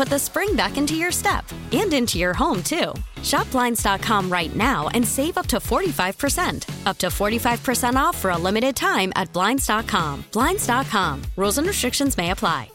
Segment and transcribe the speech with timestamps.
[0.00, 2.94] put the spring back into your step and into your home, too.
[3.22, 6.86] Shop Blinds.com right now and save up to 45%.
[6.86, 10.24] Up to 45% off for a limited time at Blinds.com.
[10.32, 11.20] Blinds.com.
[11.36, 12.70] Rules and restrictions may apply.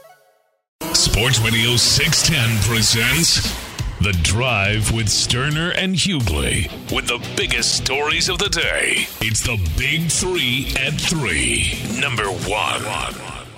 [0.94, 3.42] Sports Radio 610 presents
[4.02, 9.08] The Drive with Stoerner and Hughley with the biggest stories of the day.
[9.22, 11.74] It's the Big Three at Three.
[12.00, 12.86] Number one.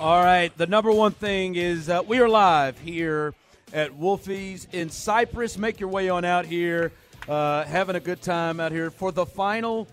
[0.00, 3.34] All right, the number one thing is uh, we are live here
[3.72, 5.58] at Wolfie's in Cypress.
[5.58, 6.92] Make your way on out here,
[7.28, 9.86] uh, having a good time out here for the final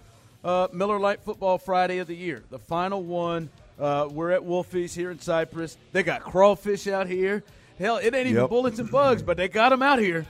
[0.44, 2.44] uh, Miller Lite Football Friday of the year.
[2.50, 3.50] The final one.
[3.78, 5.78] Uh, we're at Wolfie's here in Cypress.
[5.92, 7.44] They got crawfish out here.
[7.78, 8.50] Hell, it ain't even Yep.
[8.50, 10.26] bullets and bugs, but they got them out here.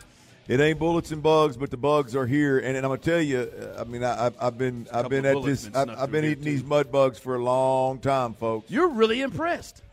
[0.48, 2.58] It ain't bullets and bugs, but the bugs are here.
[2.58, 5.26] And, and I'm gonna tell you, uh, I mean, I, I've, I've been, I've been
[5.26, 6.68] at this, I've, I've been eating here, these too.
[6.68, 8.72] mud bugs for a long time, folks.
[8.72, 9.84] You're really impressed.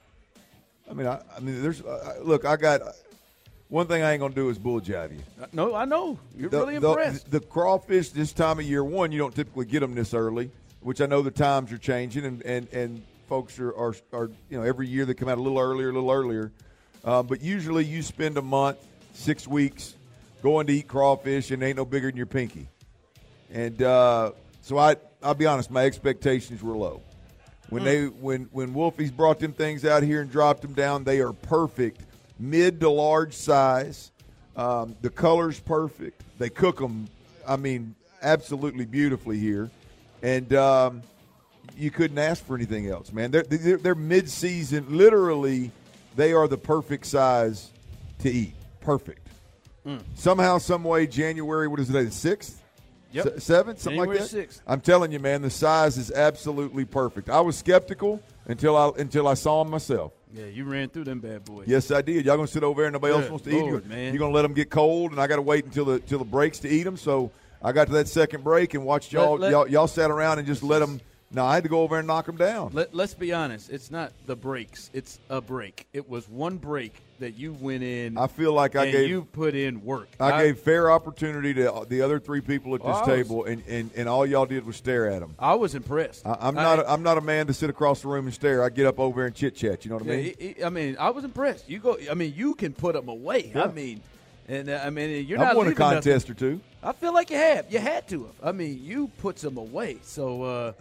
[0.91, 2.81] I mean, I, I mean, there's, uh, look, I got
[3.72, 5.21] one thing I ain't gonna do is bull jive you.
[5.41, 6.19] Uh, No, I know.
[6.37, 7.31] You're The, really impressed.
[7.31, 10.50] The, crawfish this time of year, one, you don't typically get them this early,
[10.81, 14.59] which I know the times are changing, and and, and folks are, are are you
[14.59, 16.53] know every year they come out a little earlier, a little earlier.
[17.03, 18.77] Uh, but usually you spend a month,
[19.15, 19.94] six weeks,
[20.43, 22.69] going to eat crawfish, and they ain't no bigger than your pinky.
[23.50, 27.00] And uh, so I, I'll be honest, my expectations were low.
[27.71, 31.21] When they when when Wolfie's brought them things out here and dropped them down, they
[31.21, 32.03] are perfect,
[32.42, 34.10] mid to large size.
[34.56, 36.22] Um, the color's perfect.
[36.38, 37.08] They cook them,
[37.47, 39.70] I mean, absolutely beautifully here,
[40.22, 41.02] and um,
[41.76, 43.31] you couldn't ask for anything else, man.
[43.31, 44.86] They're they're, they're mid season.
[44.91, 45.70] Literally,
[46.16, 47.70] they are the perfect size
[48.19, 48.54] to eat.
[48.81, 49.26] Perfect.
[50.14, 51.66] Somehow, some way, January.
[51.66, 51.92] What is it?
[51.92, 52.62] The sixth.
[53.12, 53.25] Yep.
[53.25, 54.48] Se- seventh, something January like that.
[54.48, 54.60] 6th.
[54.66, 57.28] I'm telling you, man, the size is absolutely perfect.
[57.28, 60.12] I was skeptical until I until I saw them myself.
[60.32, 61.68] Yeah, you ran through them bad boys.
[61.68, 62.24] Yes, I did.
[62.24, 63.88] Y'all gonna sit over there and nobody else wants to eat Lord, you?
[63.88, 64.12] man.
[64.12, 66.24] You gonna let them get cold, and I got to wait until the till the
[66.24, 66.96] breaks to eat them.
[66.96, 67.30] So
[67.62, 69.32] I got to that second break and watched y'all.
[69.32, 71.00] Let- let- y'all, y'all sat around and just let them.
[71.34, 72.70] No, I had to go over and knock them down.
[72.74, 73.70] Let, let's be honest.
[73.70, 74.90] It's not the breaks.
[74.92, 75.86] It's a break.
[75.94, 76.92] It was one break
[77.22, 78.16] that you went in.
[78.16, 80.09] I feel like I and gave you put in work.
[80.21, 83.62] I, gave fair opportunity to the other three people at this I was- table, and,
[83.66, 85.34] and, and all y'all did was stare at them.
[85.38, 86.27] I was impressed.
[86.27, 86.87] I, I'm not.
[86.87, 88.62] I, am not a man to sit across the room and stare.
[88.62, 89.84] I get up over and chit chat.
[89.84, 90.55] You know what I mean?
[90.65, 91.69] I mean, I was impressed.
[91.69, 91.99] You go.
[92.11, 93.53] I mean, you can put them away.
[93.55, 93.65] Yeah.
[93.65, 94.03] I mean,
[94.49, 95.97] and uh, I mean, you're I've not won a leaving nothing.
[95.97, 96.61] contest or two.
[96.82, 97.72] I feel like you have.
[97.72, 98.34] You had to have.
[98.43, 99.99] I mean, you put some away.
[100.03, 100.72] So, uh,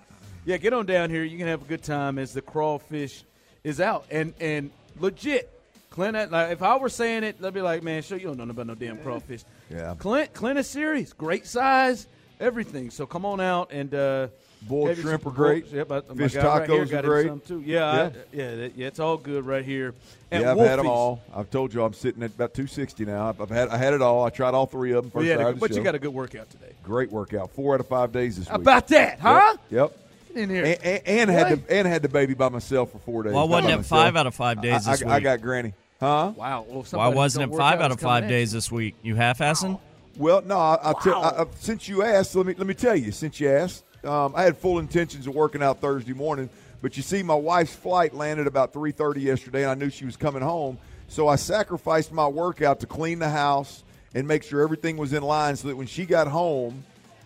[0.45, 1.23] yeah, get on down here.
[1.23, 3.23] You can have a good time as the crawfish
[3.63, 4.05] is out.
[4.09, 5.49] And and legit,
[5.91, 6.31] Clint.
[6.31, 8.65] Like, if I were saying it, they'd be like, "Man, sure you don't know about
[8.67, 9.93] no damn crawfish." Yeah.
[9.99, 11.13] Clint, Clint is serious.
[11.13, 12.07] Great size,
[12.39, 12.89] everything.
[12.89, 13.93] So come on out and.
[13.93, 14.27] Uh,
[14.63, 15.63] Boiled shrimp some are great.
[15.63, 17.27] boiled- Yep, I- my Fish guy right here tacos are got him great.
[17.29, 17.63] some too.
[17.65, 18.09] Yeah, I- Yeah.
[18.31, 18.87] yeah, yeah.
[18.87, 19.95] It's all good right here.
[20.29, 21.19] And yeah, I've had them all.
[21.35, 23.29] I've told you I'm sitting at about 260 now.
[23.29, 24.23] I've, I've had I had it all.
[24.23, 25.09] I tried all three of them.
[25.11, 26.73] First you had a- of the but you got a good workout today.
[26.83, 27.49] great workout.
[27.55, 28.61] Four out of five days this How week.
[28.65, 29.57] about that, huh?
[29.71, 29.97] Yep.
[30.27, 30.63] Get in here.
[30.65, 33.33] And, and, and had the and had the baby by myself for four days.
[33.33, 35.13] Why Not wasn't by it five out of five days I, this I, week?
[35.15, 35.73] I got Granny.
[36.01, 36.33] Huh?
[36.35, 36.65] Wow.
[36.67, 38.29] Well, Why wasn't it five out of coming five in.
[38.29, 38.95] days this week?
[39.03, 39.79] You half-assing?
[40.17, 40.57] Well, no.
[40.57, 43.11] I, I tell- I, I, since you asked, let me let me tell you.
[43.11, 46.49] Since you asked, um, I had full intentions of working out Thursday morning,
[46.81, 50.05] but you see, my wife's flight landed about three thirty yesterday, and I knew she
[50.05, 53.83] was coming home, so I sacrificed my workout to clean the house
[54.15, 56.83] and make sure everything was in line, so that when she got home.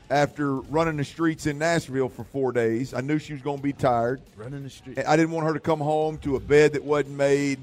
[0.07, 3.63] After running the streets in Nashville for four days, I knew she was going to
[3.63, 4.21] be tired.
[4.37, 4.99] Running the street.
[4.99, 7.57] I didn't want her to come home to a bed that wasn't made,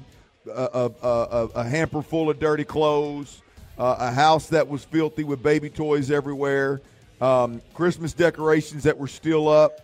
[0.47, 3.41] a, a, a, a hamper full of dirty clothes,
[3.77, 6.81] uh, a house that was filthy with baby toys everywhere,
[7.21, 9.81] um, Christmas decorations that were still up.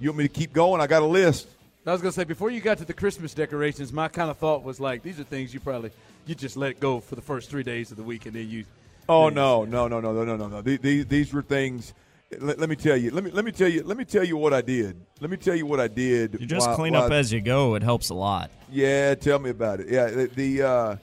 [0.00, 0.80] You want me to keep going?
[0.80, 1.48] I got a list.
[1.84, 4.62] I was gonna say before you got to the Christmas decorations, my kind of thought
[4.62, 5.90] was like these are things you probably
[6.26, 8.64] you just let go for the first three days of the week and then you.
[9.08, 10.62] Oh no, no, no, no, no, no, no, no.
[10.62, 11.92] These, these, these were things.
[12.40, 13.10] Let, let me tell you.
[13.10, 13.82] Let me let me tell you.
[13.82, 15.00] Let me tell you what I did.
[15.20, 16.36] Let me tell you what I did.
[16.40, 17.74] You just while- clean while- up as you go.
[17.74, 18.50] It helps a lot.
[18.70, 19.88] Yeah, tell me about it.
[19.90, 20.96] Yeah, the, the uh,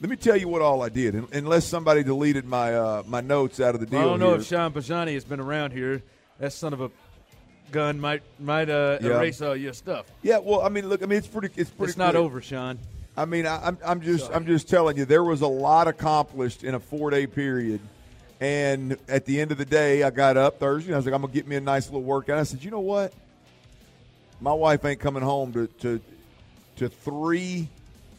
[0.00, 1.14] let me tell you what all I did.
[1.32, 3.98] Unless somebody deleted my uh, my notes out of the deal.
[4.00, 4.40] I don't know here.
[4.40, 6.02] if Sean Bajani has been around here.
[6.38, 6.90] That son of a
[7.72, 9.16] gun might might uh, Yeah.
[9.16, 10.06] erase all your stuff.
[10.22, 11.48] yeah, well, I mean, look, I mean, it's pretty.
[11.60, 11.90] It's pretty.
[11.90, 12.22] It's not clear.
[12.22, 12.78] over, Sean.
[13.16, 16.62] I mean, I, I'm I'm just I'm just telling you, there was a lot accomplished
[16.62, 17.80] in a four day period.
[18.40, 20.88] And at the end of the day, I got up Thursday.
[20.90, 22.38] And I was like, I'm gonna get me a nice little workout.
[22.38, 23.12] I said, you know what?
[24.40, 26.00] My wife ain't coming home to to
[26.76, 27.68] to three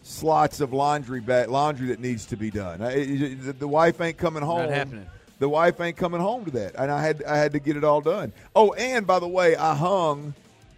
[0.04, 2.82] slots of laundry bag, laundry that needs to be done.
[2.82, 4.70] I, it- the, the wife ain't coming home.
[4.70, 5.06] happening.
[5.40, 7.86] The wife ain't coming home to that, and I had I had to get it
[7.86, 8.34] all done.
[8.54, 10.34] Oh, and by the way, I hung,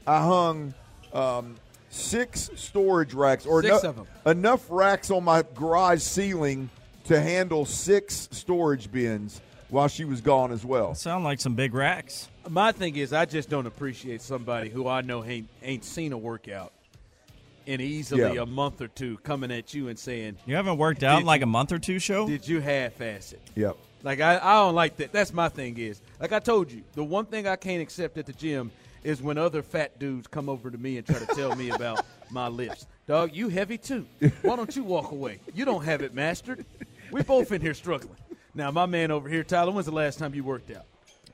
[0.06, 0.76] I hung
[1.14, 1.56] um,
[1.90, 4.38] six storage racks or Six enough, of 'em.
[4.38, 6.70] enough racks on my garage ceiling
[7.12, 10.96] to handle six storage bins while she was gone as well.
[10.96, 12.30] Sound like some big racks.
[12.50, 16.18] My thing is, I just don't appreciate somebody who I know ain't ain't seen a
[16.18, 16.72] workout
[17.66, 18.42] in easily Yeah.
[18.42, 21.42] a month or two coming at you and saying, You haven't worked out in like
[21.42, 22.28] you- a month or two show?
[22.28, 23.78] "Did you half-ass it?" Yep.
[24.04, 25.12] Like I, I don't like that.
[25.12, 28.26] That's my thing is like I told you, the one thing I can't accept at
[28.26, 28.72] the gym
[29.04, 32.06] is when other fat dudes come over to me and try to tell me about
[32.32, 32.86] my lifts.
[33.08, 34.06] Dog, you heavy too.
[34.42, 35.40] Why don't you walk away?
[35.54, 36.66] You don't have it mastered.
[37.12, 38.16] We both in here struggling.
[38.54, 40.86] Now, my man over here, Tyler, when's the last time you worked out?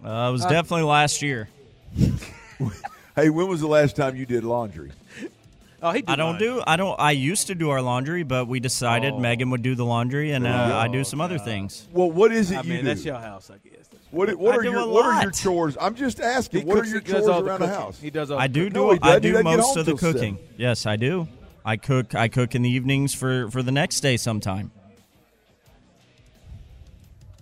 [0.04, 1.50] Uh, it was definitely last year.
[3.16, 4.92] Hey, when was the last time you did laundry?
[5.82, 6.40] Oh, he do I don't mine.
[6.40, 6.64] do.
[6.68, 7.00] I don't.
[7.00, 9.20] I used to do our laundry, but we decided Oh.
[9.20, 11.88] Megan would do the laundry, and uh, I do some other things.
[11.92, 12.86] Well, what is it I you mean, do?
[12.86, 13.88] that's your house, I guess.
[14.12, 15.76] What, what I are your What are your chores?
[15.82, 16.62] I'm just asking.
[16.62, 18.00] He what cooks- are your he chores all the around the house?
[18.00, 18.38] He does all.
[18.38, 18.74] I do cooking.
[18.74, 18.80] do.
[19.00, 20.14] No, I do most of the till seven.
[20.14, 20.38] cooking.
[20.58, 21.28] Yes, I do.
[21.66, 22.14] I cook.
[22.14, 24.72] I cook in the evenings for for the next day sometime.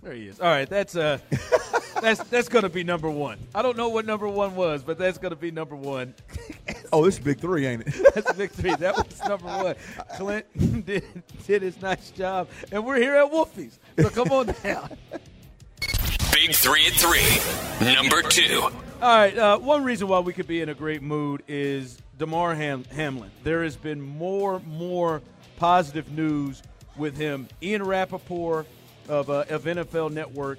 [0.06, 0.38] There he is.
[0.38, 1.18] All right, that's uh,
[2.00, 3.38] that's that's gonna be number one.
[3.52, 6.14] I don't know what number one was, but that's gonna be number one.
[6.92, 7.94] Oh, this is big three, ain't it?
[8.14, 8.72] That's big three.
[8.76, 9.74] That was number one.
[10.16, 11.02] Clint did
[11.44, 13.80] did his nice job, and we're here at Wolfie's.
[13.98, 14.96] So come on down.
[16.32, 17.92] Big three at three.
[17.92, 18.60] Number two.
[18.62, 18.70] All
[19.02, 19.36] right.
[19.36, 23.32] Uh, one reason why we could be in a great mood is Damar Ham- Hamlin.
[23.42, 25.22] There has been more, more
[25.56, 26.62] positive news
[26.96, 27.48] with him.
[27.60, 28.66] Ian Rapoport
[29.08, 30.58] of, uh, of NFL Network,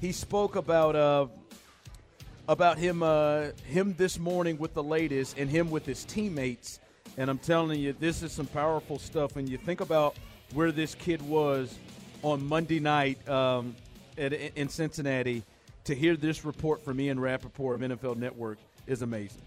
[0.00, 1.26] he spoke about uh,
[2.48, 6.80] about him uh, him this morning with the latest and him with his teammates.
[7.16, 9.36] And I'm telling you, this is some powerful stuff.
[9.36, 10.16] And you think about
[10.52, 11.76] where this kid was
[12.22, 13.74] on Monday night um,
[14.16, 15.42] at, in Cincinnati.
[15.84, 19.40] To hear this report from Ian Rapoport of NFL Network is amazing.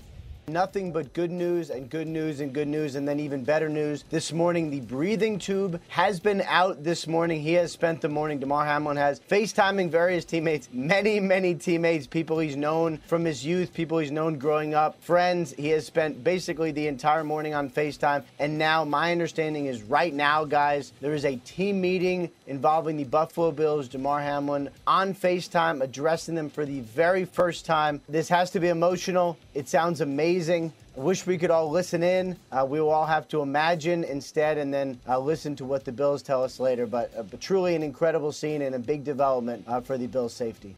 [0.49, 4.03] Nothing but good news and good news and good news, and then even better news.
[4.09, 7.41] This morning, the breathing tube has been out this morning.
[7.41, 12.39] He has spent the morning, Damar Hamlin has, FaceTiming various teammates, many, many teammates, people
[12.39, 15.53] he's known from his youth, people he's known growing up, friends.
[15.53, 18.25] He has spent basically the entire morning on FaceTime.
[18.37, 23.05] And now, my understanding is right now, guys, there is a team meeting involving the
[23.05, 28.01] Buffalo Bills, Damar Hamlin, on FaceTime, addressing them for the very first time.
[28.09, 29.37] This has to be emotional.
[29.53, 30.32] It sounds amazing.
[30.33, 32.37] I wish we could all listen in.
[32.51, 35.91] Uh, we will all have to imagine instead and then uh, listen to what the
[35.91, 36.87] Bills tell us later.
[36.87, 40.33] But, uh, but truly an incredible scene and a big development uh, for the Bills'
[40.33, 40.75] safety.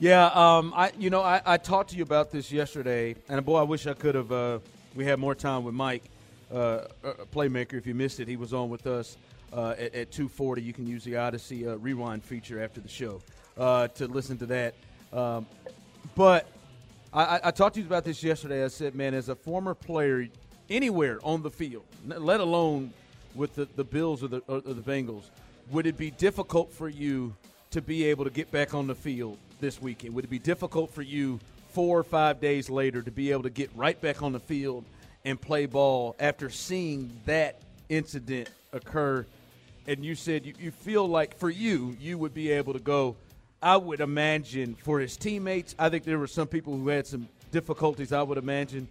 [0.00, 3.58] Yeah, um, I you know I, I talked to you about this yesterday, and boy,
[3.58, 4.32] I wish I could have.
[4.32, 4.58] Uh,
[4.96, 6.02] we had more time with Mike,
[6.52, 6.86] uh,
[7.32, 7.74] playmaker.
[7.74, 9.18] If you missed it, he was on with us
[9.52, 10.64] at, at 2:40.
[10.64, 13.20] You can use the Odyssey rewind feature after the show
[13.56, 14.74] to listen to that.
[15.12, 15.46] Um,
[16.16, 16.48] but
[17.12, 18.64] I, I, talked to you about this yesterday.
[18.64, 20.28] I said, man, as a former player,
[20.68, 22.92] anywhere on the field, let alone
[23.34, 25.24] with the, the Bills or the, or the Bengals,
[25.70, 27.34] would it be difficult for you
[27.72, 30.14] to be able to get back on the field this weekend?
[30.14, 31.40] Would it be difficult for you
[31.70, 34.84] four or five days later to be able to get right back on the field
[35.24, 39.26] and play ball after seeing that incident occur?
[39.88, 43.16] And you said you, you feel like for you, you would be able to go.
[43.62, 47.28] I would imagine for his teammates, I think there were some people who had some
[47.52, 48.88] difficulties, I would imagine.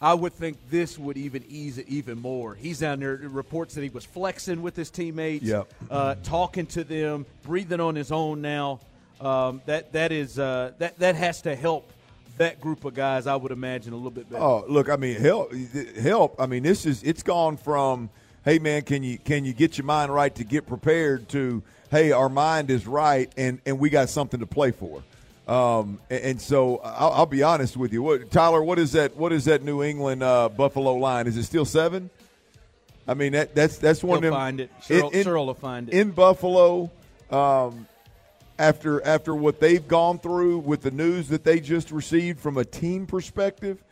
[0.00, 2.54] I would think this would even ease it even more.
[2.54, 3.16] He's down there.
[3.16, 5.72] Reports that he was flexing with his teammates, Yep.
[5.90, 8.42] uh, talking to them, breathing on his own.
[8.42, 8.80] Now,
[9.22, 11.90] um, that that is uh, that that has to help
[12.36, 13.26] that group of guys.
[13.26, 14.42] I would imagine a little bit better.
[14.44, 15.54] Oh, look, I mean, help,
[15.98, 16.38] help.
[16.38, 18.10] I mean, this is it's gone from
[18.44, 22.12] hey man, can you can you get your mind right to get prepared to hey,
[22.12, 25.02] our mind is right and and we got something to play for.
[25.46, 28.62] Um, and, and so I'll, I'll, be honest with you, what, Tyler.
[28.62, 29.16] What is that?
[29.16, 31.28] What is that New England uh, Buffalo line?
[31.28, 32.10] Is it still seven?
[33.06, 34.32] I mean that that's that's one He'll of them.
[34.32, 34.70] Find it.
[34.80, 36.90] Cheryl, in, Cheryl will find it in Buffalo.
[37.30, 37.86] Um,
[38.58, 42.64] after after what they've gone through with the news that they just received from a
[42.64, 43.82] team perspective,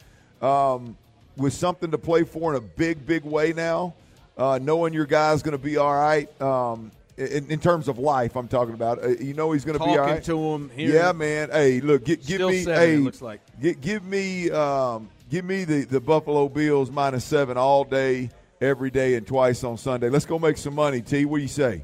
[0.42, 0.96] um,
[1.36, 3.94] with something to play for in a big big way now,
[4.36, 6.28] uh, knowing your guy's going to be all right.
[6.40, 9.02] Um, in, in, terms of life, I'm talking about.
[9.02, 10.22] Uh, you know he's going to be all right.
[10.24, 10.70] to him.
[10.76, 11.50] yeah, man.
[11.50, 12.62] Hey, look, give, give me.
[12.62, 13.40] Seven, hey, looks like.
[13.60, 14.50] Give, give me.
[14.50, 18.30] Um, give me the the Buffalo Bills minus seven all day,
[18.60, 20.08] every day, and twice on Sunday.
[20.08, 21.00] Let's go make some money.
[21.02, 21.82] T, what do you say?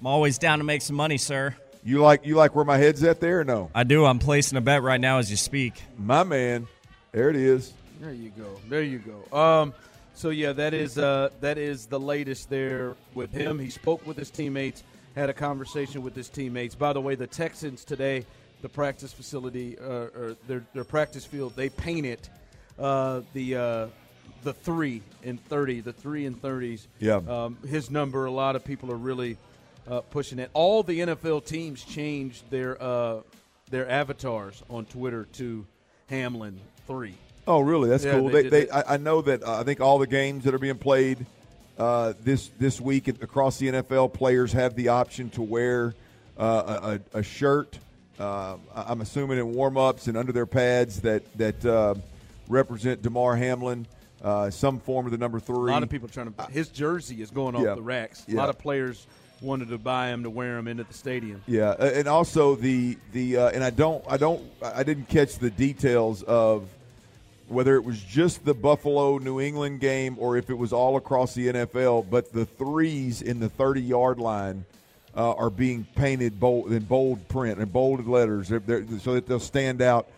[0.00, 1.54] I'm always down to make some money, sir.
[1.82, 3.42] You like you like where my head's at there?
[3.44, 4.04] no, I do.
[4.04, 5.82] I'm placing a bet right now as you speak.
[5.98, 6.68] My man,
[7.12, 7.72] there it is.
[8.00, 8.60] There you go.
[8.68, 9.36] There you go.
[9.36, 9.74] Um,
[10.14, 13.58] so yeah, that is uh, that is the latest there with him.
[13.58, 14.82] He spoke with his teammates,
[15.14, 16.74] had a conversation with his teammates.
[16.74, 18.24] By the way, the Texans today,
[18.62, 22.28] the practice facility uh, or their their practice field, they painted
[22.78, 23.86] uh, the uh,
[24.42, 26.88] the three and thirty, the three and thirties.
[26.98, 27.16] Yeah.
[27.16, 28.24] Um, his number.
[28.26, 29.36] A lot of people are really
[29.88, 30.50] uh, pushing it.
[30.52, 33.20] All the NFL teams changed their uh,
[33.70, 35.66] their avatars on Twitter to
[36.08, 37.14] Hamlin three.
[37.50, 37.88] Oh, really?
[37.88, 38.28] That's Yeah, cool.
[38.28, 38.70] they They, they.
[38.70, 39.42] I, I know that.
[39.42, 41.26] Uh, I think all the games that are being played
[41.78, 45.94] uh, this this week across the NFL, players have the option to wear
[46.38, 47.78] uh, a, a, shirt.
[48.20, 51.94] Uh, I'm assuming in warm ups and under their pads that that uh,
[52.48, 53.86] represent Damar Hamlin,
[54.22, 55.70] uh, some form of the number three.
[55.70, 56.42] A lot of people trying to.
[56.52, 57.74] His jersey is going off Yeah.
[57.74, 58.24] the racks.
[58.28, 58.36] A Yeah.
[58.38, 59.06] lot of players
[59.40, 61.42] wanted to buy him to wear him into the stadium.
[61.48, 65.50] Yeah, and also the the uh, and I don't I don't I didn't catch the
[65.50, 66.68] details of
[67.50, 71.34] whether it was just the Buffalo New England game or if it was all across
[71.34, 72.08] the NFL.
[72.08, 74.64] But the threes in the thirty yard line
[75.16, 78.58] uh, are being painted bold in bold print and bolded letters, so
[79.14, 80.08] that they'll stand out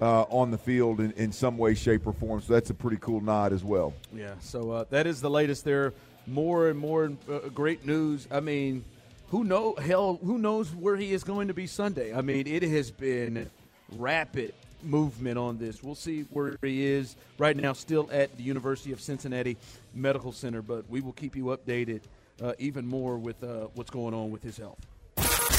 [0.00, 2.40] uh, on the field in, in some way, shape, or form.
[2.40, 3.92] So that's a pretty cool nod as well.
[4.14, 4.34] Yeah.
[4.40, 5.92] So uh, that is the latest there.
[6.26, 8.26] More and more uh, great news.
[8.30, 8.84] I mean,
[9.28, 10.18] who know hell?
[10.24, 12.14] Who knows where he is going to be Sunday?
[12.14, 13.50] I mean, it has been
[13.96, 15.82] rapid movement on this.
[15.82, 17.72] We'll see where he is right now.
[17.72, 19.56] Still at the University of Cincinnati
[19.94, 22.00] Medical Center, but we will keep you updated
[22.42, 24.78] uh, even more with uh, what's going on with his health.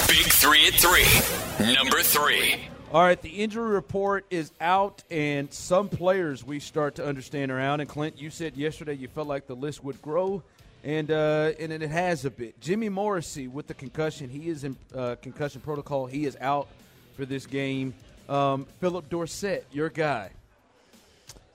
[0.07, 1.73] Big three at three.
[1.73, 2.69] Number three.
[2.93, 7.59] All right, the injury report is out, and some players we start to understand are
[7.59, 7.81] out.
[7.81, 10.41] And Clint, you said yesterday you felt like the list would grow,
[10.85, 12.61] and uh, and it has a bit.
[12.61, 16.05] Jimmy Morrissey with the concussion, he is in uh, concussion protocol.
[16.05, 16.69] He is out
[17.17, 17.93] for this game.
[18.29, 20.31] Um, Phillip Dorsett, your guy,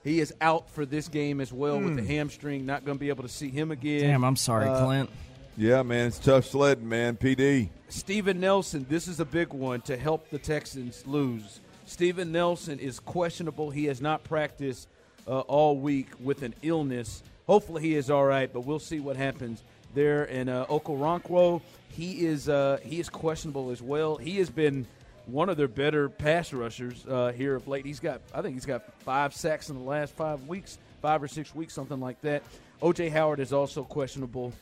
[0.05, 2.67] he is out for this game as well with the hamstring.
[2.67, 4.01] Not going to be able to see him again.
[4.03, 5.11] Damn, I'm sorry, Uh, Clint.
[5.57, 7.17] Yeah, man, it's tough sledding, man.
[7.17, 7.69] PD.
[7.89, 11.61] Steven Nelson, this is a big one to help the Texans lose.
[11.85, 13.71] Steven Nelson is questionable.
[13.71, 14.89] He has not practiced
[15.29, 17.23] uh, all week with an illness.
[17.47, 19.63] Hopefully, he is all right, but we'll see what happens
[19.95, 20.25] there.
[20.25, 21.61] And uh, Okoronkwo,
[21.91, 24.17] he is uh, he is questionable as well.
[24.17, 24.87] He has been
[25.27, 27.87] one of their better pass rushers uh, here of late.
[27.87, 31.29] He's got, I think, he's got five sacks in the last five weeks, five or
[31.29, 32.43] six weeks, something like that.
[32.83, 34.53] OJ Howard is also questionable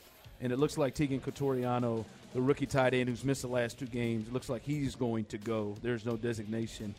[0.40, 3.86] and it looks like Teagan Quitoriano, the rookie tight end who's missed the last two
[3.86, 5.74] games, looks like he's going to go.
[5.82, 6.94] There's no designation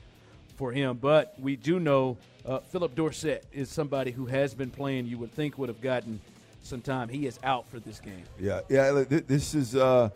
[0.58, 5.08] for him, but we do know uh, Phillip Dorsett is somebody who has been playing.
[5.08, 6.20] You would think would have gotten
[6.64, 7.10] some time.
[7.10, 8.24] He is out for this game.
[8.40, 9.04] Yeah, yeah.
[9.08, 9.76] This is.
[9.76, 10.10] Uh,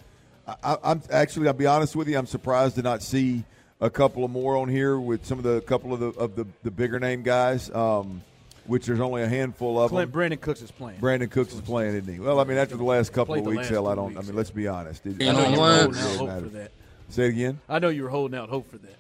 [0.48, 1.48] I, I'm actually.
[1.48, 2.18] I'll be honest with you.
[2.18, 3.44] I'm surprised to not see
[3.82, 6.46] a couple of more on here with some of the couple of the of the,
[6.64, 7.70] the bigger name guys.
[7.72, 8.22] Um,
[8.68, 10.22] which there's only a handful of Clint them.
[10.22, 11.00] Brandin Cooks is playing.
[11.00, 12.20] Brandin Cooks is playing, isn't he?
[12.20, 14.16] Well, I mean, after the last couple of weeks, hell, I don't.
[14.16, 15.06] weeks, I mean, let's be honest.
[15.06, 16.72] I know you were holding out hope for that.
[17.10, 17.60] Say it again.
[17.70, 18.96] I know you were holding out hope for that.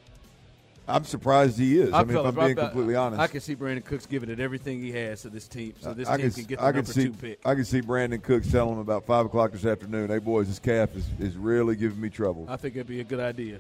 [0.88, 1.94] I'm surprised he is.
[1.94, 4.40] I, mean, if I'm being I- completely honest, I can see Brandin Cooks giving it
[4.40, 6.68] everything he has to this team, so this I team can, can get the I
[6.72, 7.40] can number see, two pick.
[7.46, 10.10] I can see Brandin Cooks telling him about five o'clock this afternoon.
[10.10, 12.46] Hey, boys, this calf is, is really giving me trouble.
[12.48, 13.60] I think it'd be a good idea.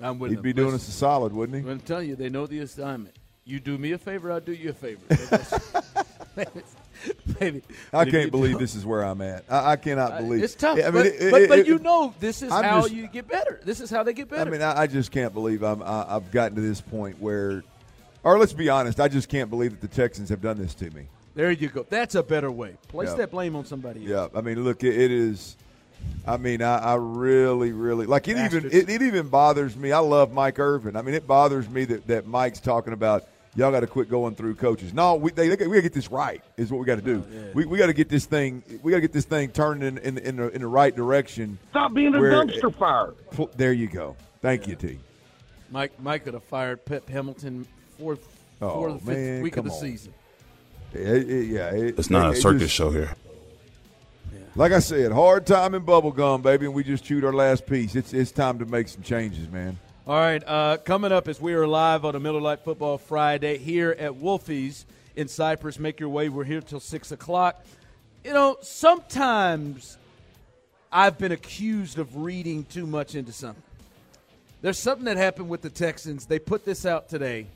[0.00, 1.70] I'm with He'd be doing Listen, us a solid, wouldn't he?
[1.70, 3.14] I'm telling you, they know the assignment.
[3.44, 5.02] You do me a favor, I'll do you a favor.
[7.40, 9.44] Baby, I can't believe this is where I'm at.
[9.50, 11.78] I, I cannot uh, believe It's tough, I mean, but, it- but, it- but you
[11.78, 13.60] know this is I'm how just- you get better.
[13.64, 14.48] This is how they get better.
[14.48, 17.62] I mean, I, I just can't believe I'm, I, I've gotten to this point where,
[18.22, 20.90] or let's be honest, I just can't believe that the Texans have done this to
[20.90, 21.06] me.
[21.34, 21.84] there you go.
[21.88, 22.76] That's a better way.
[22.88, 23.16] Place Yeah.
[23.16, 24.30] that blame on somebody else.
[24.32, 25.56] Yeah, I mean, look, it, it is.
[26.26, 28.36] I mean, I, I really, really like it.
[28.36, 29.90] Even it, it even bothers me.
[29.92, 30.96] I love Mike Irvin.
[30.96, 33.24] I mean, it bothers me that, that Mike's talking about
[33.56, 34.92] y'all got to quit going through coaches.
[34.94, 36.42] No, we they, they we got to get this right.
[36.56, 37.24] Is what we got to do.
[37.26, 38.62] Oh, We, we got to get this thing.
[38.82, 41.58] We got to get this thing turned in in, in, the, in the right direction.
[41.70, 43.12] Stop being a where- dumpster fire.
[43.30, 44.16] Pl- There you go.
[44.42, 44.98] Thank you, T.
[45.70, 47.66] Mike Mike could have fired Pep Hamilton
[47.98, 48.26] fourth,
[48.62, 49.80] Oh, fourth fifth man, week of the on.
[49.80, 50.12] season.
[50.92, 53.14] It- it- yeah, it- It's not it- a circus just- show here.
[54.56, 57.66] Like I said, hard time in bubble gum, baby, and we just chewed our last
[57.66, 57.96] piece.
[57.96, 59.78] It's it's time to make some changes, man.
[60.06, 63.56] All right, uh, coming up as we are live on a Miller Lite Football Friday
[63.56, 64.84] here at Wolfie's
[65.16, 65.78] in Cypress.
[65.78, 66.28] Make your way.
[66.28, 67.64] We're here till six o'clock.
[68.22, 69.96] You know, sometimes
[70.92, 73.62] I've been accused of reading too much into something.
[74.60, 76.26] There's something that happened with the Texans.
[76.26, 77.46] They put this out today.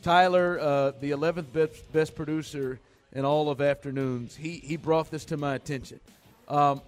[0.00, 2.80] Tyler, uh, the 11th best, best producer
[3.12, 6.00] in all of afternoons, he, he brought this to my attention.
[6.48, 6.80] Um,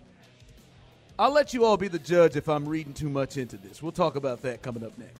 [1.21, 3.83] I'll let you all be the judge if I'm reading too much into this.
[3.83, 5.20] We'll talk about that coming up next.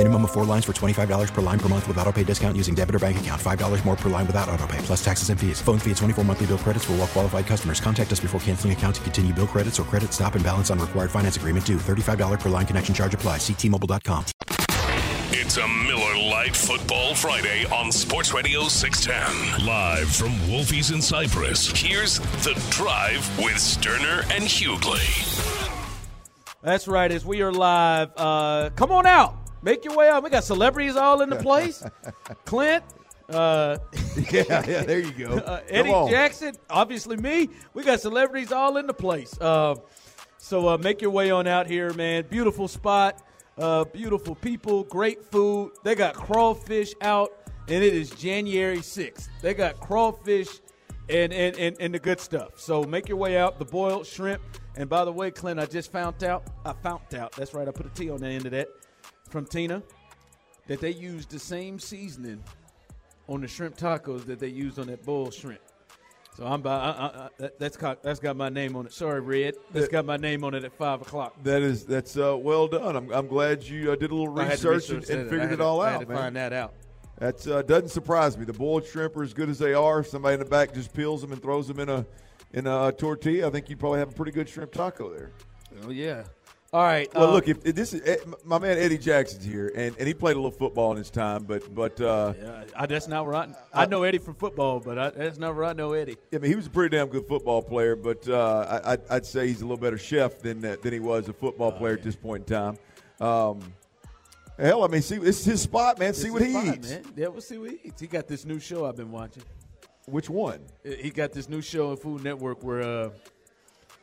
[0.00, 2.74] Minimum of four lines for $25 per line per month with auto pay discount using
[2.74, 3.38] debit or bank account.
[3.38, 5.60] $5 more per line without auto pay, plus taxes and fees.
[5.60, 7.80] Phone fee at 24 monthly bill credits for all well qualified customers.
[7.80, 10.78] Contact us before canceling account to continue bill credits or credit stop and balance on
[10.78, 11.76] required finance agreement due.
[11.76, 13.36] $35 per line connection charge apply.
[13.36, 14.24] Ctmobile.com.
[15.32, 19.66] It's a Miller Lite Football Friday on Sports Radio 610.
[19.66, 21.70] Live from Wolfie's in Cypress.
[21.78, 25.76] Here's The Drive with Stoerner and Hughley.
[26.62, 27.12] That's right.
[27.12, 29.36] As we are live, uh, come on out.
[29.62, 30.22] Make your way out.
[30.22, 31.82] We got celebrities all in the place.
[32.44, 32.84] Clint.
[33.28, 33.78] Uh,
[34.30, 35.38] yeah, yeah, there you go.
[35.50, 36.10] Uh, Eddie.
[36.10, 37.48] Jackson, obviously me.
[37.74, 39.38] We got celebrities all in the place.
[39.40, 39.76] Uh,
[40.38, 42.24] so uh, make your way on out here, man.
[42.28, 43.22] Beautiful spot,
[43.58, 45.72] uh, beautiful people, great food.
[45.84, 47.30] They got crawfish out,
[47.68, 49.28] and it is January 6th.
[49.42, 50.48] They got crawfish
[51.08, 52.58] and, and, and, and the good stuff.
[52.58, 53.58] So make your way out.
[53.58, 54.42] The boiled shrimp.
[54.76, 56.44] And by the way, Clint, I just found out.
[56.64, 57.32] I found out.
[57.32, 57.66] That's right.
[57.68, 58.68] I put a T on the end of that
[59.30, 59.82] from Tina
[60.66, 62.42] that they used the same seasoning
[63.28, 65.60] on the shrimp tacos that they used on that bull shrimp.
[66.36, 68.92] So I'm by, I, I, I, that- that's got that's got my name on it.
[68.92, 69.54] Sorry, Red.
[69.72, 71.34] That's got my name on it at five o'clock.
[71.42, 72.96] That is that's uh, well done.
[72.96, 75.56] I'm, I'm glad you uh, did a little I research and, and figured had it
[75.56, 76.16] to- all I out, had to man.
[76.16, 76.74] find that out.
[77.18, 78.46] That uh, doesn't surprise me.
[78.46, 80.02] The boiled shrimp are as good as they are.
[80.02, 82.06] Somebody in the back just peels them and throws them in a
[82.52, 83.48] in a tortilla.
[83.48, 85.30] I think you probably have a pretty good shrimp taco there.
[85.84, 86.24] Oh yeah.
[86.72, 87.12] All right.
[87.14, 90.06] Well, uh, look, if, if this is eh, my man Eddie Jackson's here, and, and
[90.06, 93.26] he played a little football in his time, but but uh, Yeah, I, that's not
[93.26, 96.16] where I, I know Eddie from football, but I, that's not where I know Eddie.
[96.32, 99.26] I mean, he was a pretty damn good football player, but uh, I, I'd, I'd
[99.26, 102.04] say he's a little better chef than uh, than he was a football player at
[102.04, 102.78] this point in time.
[103.26, 103.60] Um,
[104.56, 106.10] Hell, I mean, see, it's his spot, man.
[106.10, 106.90] It's see what he spot, eats.
[106.90, 107.02] Man.
[107.16, 108.00] Yeah, we'll see what he eats.
[108.00, 109.42] He got this new show I've been watching.
[110.04, 110.60] Which one?
[110.84, 113.10] He got this new show on Food Network where uh,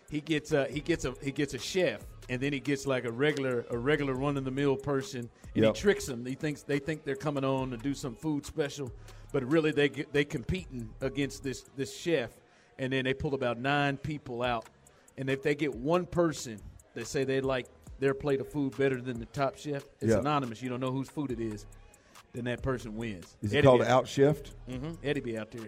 [0.10, 3.06] he gets uh, he gets a he gets a chef and then he gets like
[3.06, 5.76] a regular a regular run of the mill person and Yep.
[5.76, 6.26] he tricks them.
[6.26, 8.92] He thinks they think they're coming on to do some food special,
[9.32, 12.32] but really they get, they competing against this this chef,
[12.80, 14.66] and then they pull about nine people out,
[15.18, 16.60] and if they get one person
[16.94, 17.66] that say they like
[18.00, 20.20] their plate of food better than the top chef, it's Yeah.
[20.20, 20.62] anonymous.
[20.62, 21.66] You don't know whose food it is.
[22.34, 23.36] Then that person wins.
[23.42, 24.52] Is it called Outchef'd?
[24.70, 24.92] Mm-hmm.
[25.04, 25.66] Eddie be out there.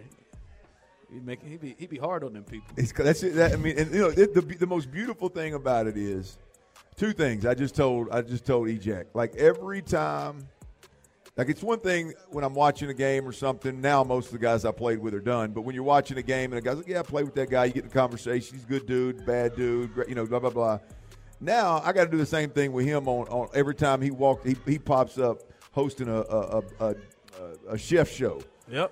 [1.12, 2.68] He make he be he'd be hard on them people.
[2.78, 3.34] It's, that's it.
[3.36, 6.38] That, I mean, and, you know, it, the the most beautiful thing about it is
[7.00, 7.46] two things.
[7.46, 10.48] I just told I just told Eject like every time.
[11.38, 13.80] Like it's one thing when I'm watching a game or something.
[13.80, 15.52] Now most of the guys I played with are done.
[15.52, 17.50] But when you're watching a game and a guy's like, "Yeah, I played with that
[17.50, 18.56] guy," you get the conversation.
[18.56, 20.80] He's a good dude, bad dude, great, you know, blah blah blah.
[21.40, 24.12] Now I got to do the same thing with him on, on every time he
[24.12, 24.46] walked.
[24.46, 26.96] He, he pops up hosting a a, a, a,
[27.70, 28.42] a chef show.
[28.70, 28.92] Yep.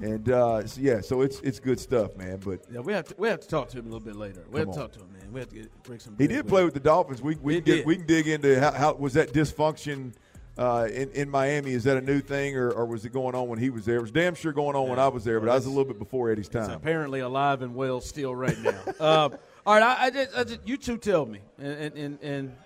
[0.00, 2.36] And uh, so, yeah, so it's it's good stuff, man.
[2.36, 4.44] But Yeah, we have to we have to talk to him a little bit later.
[4.52, 4.78] We have to on.
[4.78, 5.34] talk to him, man.
[5.34, 6.16] We have to get, bring some.
[6.18, 7.22] He did play with the Dolphins.
[7.22, 10.12] We we can, get, we can dig into how, how was that dysfunction
[10.56, 11.72] uh, in in Miami?
[11.72, 13.96] Is that a new thing, or, or was it going on when he was there?
[13.96, 15.84] It was damn sure going on when I was there, but I was a little
[15.84, 16.70] bit before Eddie's It's time.
[16.70, 18.80] apparently alive and well still right now.
[19.00, 22.56] um, all right, I, I, just, I just you two tell me, and, and, and,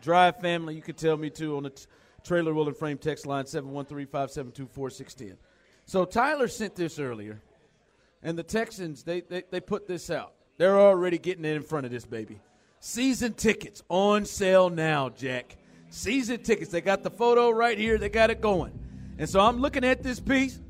[0.00, 1.84] Drive family, you can tell me too on the t-
[2.24, 5.36] trailer wheel and frame text line seven one three five seven two four six ten.
[5.84, 7.40] So Tyler sent this earlier,
[8.20, 10.32] and the Texans they, they they put this out.
[10.62, 12.38] They're already getting in front of this baby.
[12.78, 15.56] Season tickets on sale now, Jack.
[15.90, 16.70] Season tickets.
[16.70, 17.98] They got the photo right here.
[17.98, 18.70] They got it going.
[19.18, 20.60] And so I'm looking at this piece.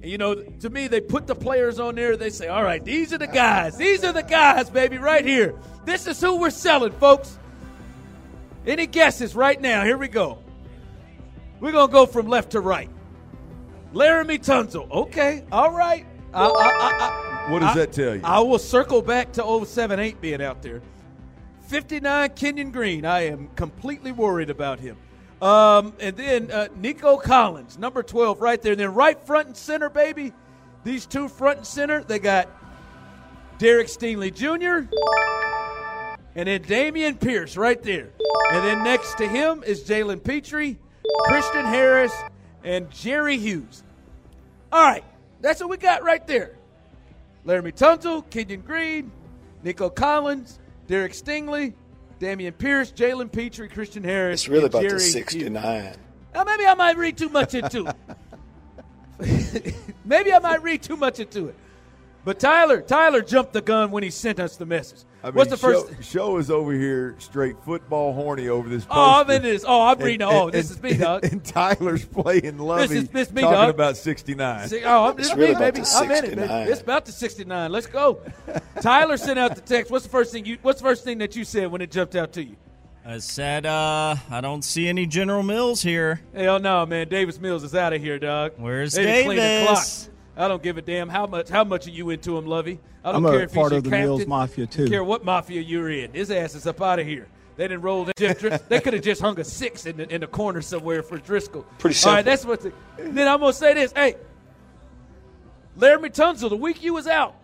[0.00, 2.16] And, you know, to me, they put the players on there.
[2.16, 3.76] They say, all right, these are the guys.
[3.76, 5.54] These are the guys, baby, right here.
[5.84, 7.38] This is who we're selling, folks.
[8.66, 9.84] Any guesses right now?
[9.84, 10.38] Here we go.
[11.60, 12.88] We're going to go from left to right.
[13.92, 14.90] Laremy Tunsil.
[14.90, 16.06] Okay, all right.
[16.32, 18.20] I, I, I, What does I- that tell you?
[18.24, 20.80] I will circle back to 078 being out there.
[21.68, 23.04] 59 Kenyon Green.
[23.04, 24.96] I am completely worried about him.
[25.42, 28.72] Um, and then uh, Nico Collins, number 12, right there.
[28.72, 30.32] And then right front and center, baby.
[30.84, 32.48] These two front and center, they got
[33.58, 34.88] Derek Stingley Jr.
[36.34, 38.10] and then Dameon Pierce right there.
[38.52, 40.76] And then next to him is Jalen Pitre,
[41.24, 42.12] Christian Harris,
[42.62, 43.82] and Jerry Hughes.
[44.72, 45.04] All right,
[45.40, 46.56] that's what we got right there.
[47.46, 49.12] Laremy Tunsil, Kenyon Green,
[49.62, 51.74] Nico Collins, Derek Stingley,
[52.20, 54.42] Dameon Pierce, Jalen Pitre, Christian Harris.
[54.42, 55.96] It's really about Jerry the 69.
[56.34, 57.86] Now, maybe I might read too much into
[59.18, 59.74] it.
[60.04, 61.54] maybe I might read too much into it.
[62.24, 65.04] But Tyler, Tyler jumped the gun when he sent us the message.
[65.24, 65.88] I mean, What's the first?
[65.88, 68.86] Show, show is over here straight football horny over this.
[68.90, 69.36] Oh, I'm poster.
[69.36, 69.64] in this.
[69.66, 70.22] Oh, I'm And- reading.
[70.28, 71.24] Oh, and- this and- is me, dog.
[71.24, 73.70] And Tyler's playing Lovey, is- this me, talking dog.
[73.70, 74.68] about 69.
[74.68, 75.80] See, oh, I'm, It's this really me, baby.
[75.94, 76.70] I'm in it, baby.
[76.70, 77.72] It's about the 69.
[77.72, 78.18] Let's go.
[78.82, 79.90] Tyler sent out the text.
[79.90, 80.58] What's the first thing you?
[80.60, 82.56] What's the first thing that you said when it jumped out to you?
[83.06, 86.20] I said, uh, I don't see any General Mills here.
[86.34, 87.08] Hell no, man.
[87.08, 88.52] Davis Mills is out of here, Doug.
[88.58, 89.76] Where's They done cleaned the clock.
[89.78, 90.10] Davis?
[90.36, 91.48] I don't give a damn how much.
[91.48, 92.80] How much are you into him, Lovey?
[93.04, 94.26] I don't I'm care a if part he's of the your Mills.
[94.26, 94.82] Mafia, too.
[94.82, 96.12] I don't care what mafia you're in.
[96.12, 97.28] His ass is up out of here.
[97.56, 98.04] They didn't roll.
[98.04, 101.02] They, just, they could have just hung a six in the, in the corner somewhere
[101.02, 101.62] for Driscoll.
[101.78, 102.60] Pretty All right, that's what.
[102.62, 103.92] The, then I'm gonna say this.
[103.92, 104.16] Hey,
[105.78, 107.36] Laremy Tunsil, the week you was out,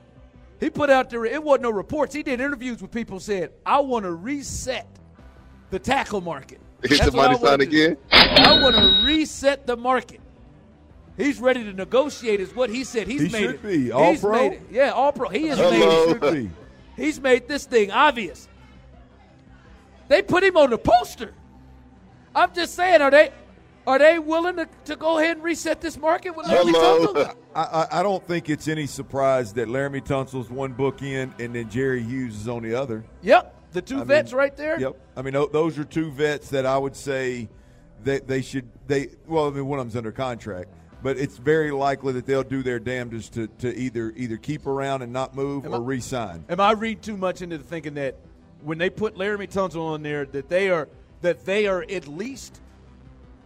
[0.59, 1.25] he put out there.
[1.25, 2.13] It wasn't no reports.
[2.13, 3.21] He did interviews with people.
[3.21, 4.89] Said, "I want to reset
[5.71, 7.97] the tackle market." Hit That's the money wanna sign again.
[8.11, 10.21] I want to reset the market.
[11.21, 13.07] He's ready to negotiate, is what he said.
[13.07, 13.63] He's He made should it.
[13.63, 13.93] be.
[13.93, 14.33] All He's pro?
[14.33, 14.63] made it.
[14.71, 15.29] Yeah, all pro.
[15.29, 15.71] He Hello.
[15.71, 16.51] made Should be.
[16.97, 18.49] He's made this thing obvious.
[20.09, 21.33] They put him on the poster.
[22.35, 23.31] I'm just saying, are they
[23.87, 26.73] are they willing to, to go ahead and reset this market with Laremy.
[26.73, 27.35] Tunsil?
[27.55, 31.55] I, I, I don't think it's any surprise that Laremy Tunsil's one book in and
[31.55, 33.05] then Jerry Hughes is on the other.
[33.23, 34.79] Yep, the two I vets mean, right there.
[34.79, 34.97] Yep.
[35.17, 37.49] I mean, those are two vets that I would say
[38.05, 38.69] that they should.
[38.87, 40.69] They well, I mean, one of them's under contract,
[41.03, 45.03] but it's very likely that they'll do their damnedest to, to either either keep around
[45.03, 46.45] and not move Am or I- re-sign.
[46.49, 48.17] Am I reading too much into the thinking that
[48.63, 50.89] when they put Laremy Tunsil on there, that they are
[51.23, 52.61] that they are at least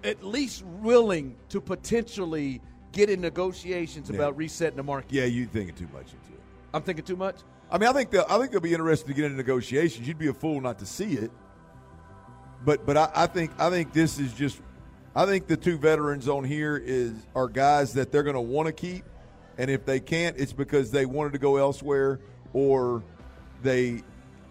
[0.03, 2.61] at least willing to potentially
[2.93, 4.17] get in negotiations Yeah.
[4.17, 5.13] about resetting the market?
[5.13, 6.41] Yeah, you're thinking too much into it.
[6.75, 7.37] I'm thinking too much.
[7.71, 10.07] I mean, I think they'll, I think they'll be interested to get into negotiations.
[10.07, 11.31] You'd be a fool not to see it.
[12.65, 14.61] But but I, I think I think this is just
[15.17, 18.67] I think the two veterans on here is are guys that they're going to want
[18.67, 19.05] to keep,
[19.59, 22.21] and if they can't, it's because they wanted to go elsewhere
[22.53, 23.03] or
[23.63, 24.03] they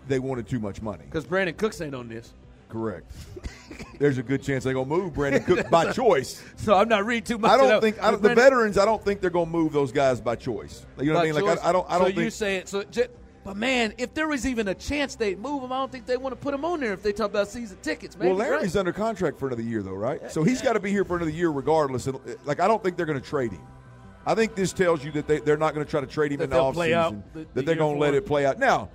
[0.08, 1.04] they wanted too much money.
[1.06, 2.34] Because Brandin Cooks ain't on this.
[2.69, 3.12] Correct.
[3.99, 6.41] There's a good chance they're gonna move Brandin Cook by choice.
[6.56, 7.52] So I'm not reading too much.
[7.52, 8.78] I don't think I don't, the Brandin- veterans.
[8.78, 10.86] I don't think they're gonna move those guys by choice.
[10.97, 11.36] You know what I mean?
[11.36, 11.63] By Like.
[11.63, 11.86] I, I don't.
[11.89, 12.19] I don't so think.
[12.19, 12.69] you say it.
[12.69, 12.84] So,
[13.44, 16.18] but man, if there was even a chance they'd move him, I don't think they
[16.18, 18.18] want to put him on there if they talk about season tickets.
[18.18, 18.80] Maybe, well, Laremy's right?
[18.80, 20.32] under contract for another year, though, right?
[20.32, 22.08] So he's got to be here for another year, regardless.
[22.08, 23.62] And uh, like, I don't think they're going to trade him.
[24.26, 26.38] I think this tells you that they, they're not going to try to trade him
[26.38, 27.24] That in the they'll play out offseason.
[27.34, 28.58] the- the that they're going to let it play out.
[28.60, 28.90] Now,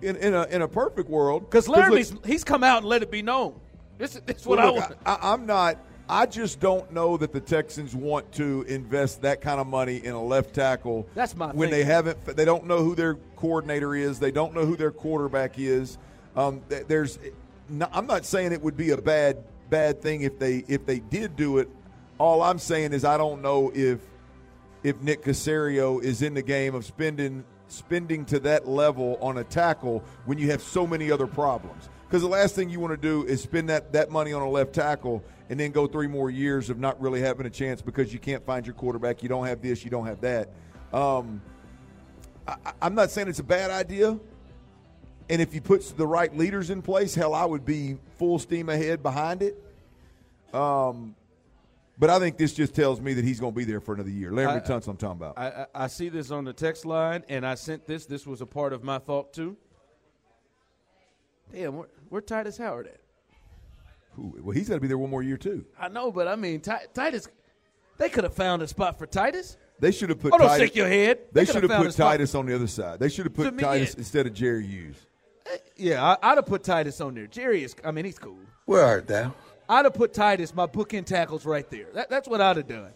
[0.00, 3.02] in, in a in a perfect world, because look- Laremy's he's come out and let
[3.02, 3.60] it be known.
[3.98, 4.98] This, this is what Well, I look, want.
[5.06, 5.78] I, I'm not.
[6.08, 10.14] I just don't know that the Texans want to invest that kind of money in
[10.14, 11.06] a left tackle.
[11.14, 11.78] That's my when thing.
[11.78, 12.24] they haven't.
[12.24, 14.18] They don't know who their coordinator is.
[14.18, 15.98] They don't know who their quarterback is.
[16.36, 17.18] Um, there's.
[17.92, 21.36] I'm not saying it would be a bad bad thing if they if they did
[21.36, 21.68] do it.
[22.18, 24.00] All I'm saying is I don't know if
[24.82, 29.44] if Nick Caserio is in the game of spending spending to that level on a
[29.44, 31.88] tackle when you have so many other problems.
[32.12, 34.50] Because the last thing you want to do is spend that, that money on a
[34.50, 38.12] left tackle and then go three more years of not really having a chance because
[38.12, 39.22] you can't find your quarterback.
[39.22, 40.50] You don't have this, you don't have that.
[40.92, 41.40] Um,
[42.46, 44.20] I, I'm not saying it's a bad idea.
[45.30, 48.68] And if you put the right leaders in place, hell, I would be full steam
[48.68, 49.56] ahead behind it.
[50.52, 51.16] Um,
[51.98, 54.10] but I think this just tells me that he's going to be there for another
[54.10, 54.32] year.
[54.32, 55.38] Larry Tunsil, I'm talking about.
[55.38, 58.04] I, I, I see this on the text line, and I sent this.
[58.04, 59.56] This was a part of my thought too.
[61.52, 63.00] Damn, where, where Tytus Howard at?
[64.14, 65.64] Who- Well, he's got to be there one more year too.
[65.78, 67.28] I know, but I mean, Ti- Tytus.
[67.98, 69.56] They could have found a spot for Tytus.
[69.78, 70.32] They should have put.
[70.32, 71.18] Oh, don't Tytus, shake your head.
[71.32, 72.18] They, They should could've put a spot.
[72.18, 73.00] Tytus on the other side.
[73.00, 73.98] They should have put me, Tytus yeah.
[73.98, 74.96] instead of Jerry Hughes.
[75.46, 77.26] Eh, yeah, I, I'd have put Tytus on there.
[77.26, 77.74] Jerry is.
[77.84, 78.36] I mean, he's cool.
[78.66, 79.34] Where art thou?
[79.68, 81.86] I'd have put Tytus, my bookend tackles, right there.
[81.94, 82.90] That, that's what I'd have done.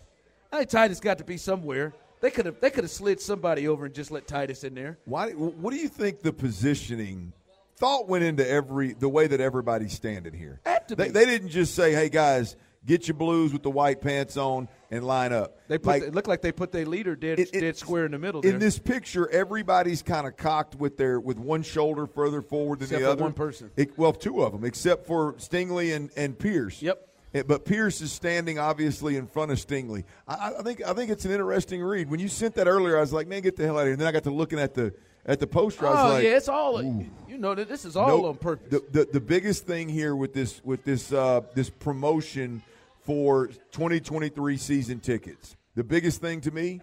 [0.52, 1.92] I think Tytus got to be somewhere.
[2.20, 2.60] They could have.
[2.60, 4.98] They could have slid somebody over and just let Tytus in there.
[5.04, 5.32] Why?
[5.32, 7.32] What do you think the positioning
[7.76, 10.60] thought went into every the way that everybody's standing here?
[10.88, 14.68] They, they didn't just say, "Hey guys, get your blues with the white pants on
[14.90, 15.86] and line up." They put.
[15.86, 18.18] Like, it looked like they put their leader dead, It- it- dead square in the
[18.18, 18.40] middle.
[18.40, 18.52] There.
[18.52, 22.86] in this picture, everybody's kind of cocked with their with one shoulder further forward than
[22.86, 23.22] Except the other.
[23.22, 23.70] one person.
[23.76, 26.80] It- well, two of them, except for Stingley and, and Pierce.
[26.82, 27.02] Yep.
[27.34, 30.04] Eh, But Pierce is standing obviously in front of Stingley.
[30.28, 32.08] I, I think I think it's an interesting read.
[32.08, 33.92] When you sent that earlier, I was like, "Man, get the hell out of here!"
[33.94, 34.94] And then I got to looking at the
[35.26, 35.86] at the poster.
[35.86, 36.80] I was oh like, yeah, it's all.
[36.80, 38.24] "Ooh." You know that this is all Nope.
[38.24, 38.70] on purpose.
[38.70, 42.62] The, the the biggest thing here with this with this uh, this promotion
[43.02, 45.56] for 2023 season tickets.
[45.74, 46.80] The biggest thing to me,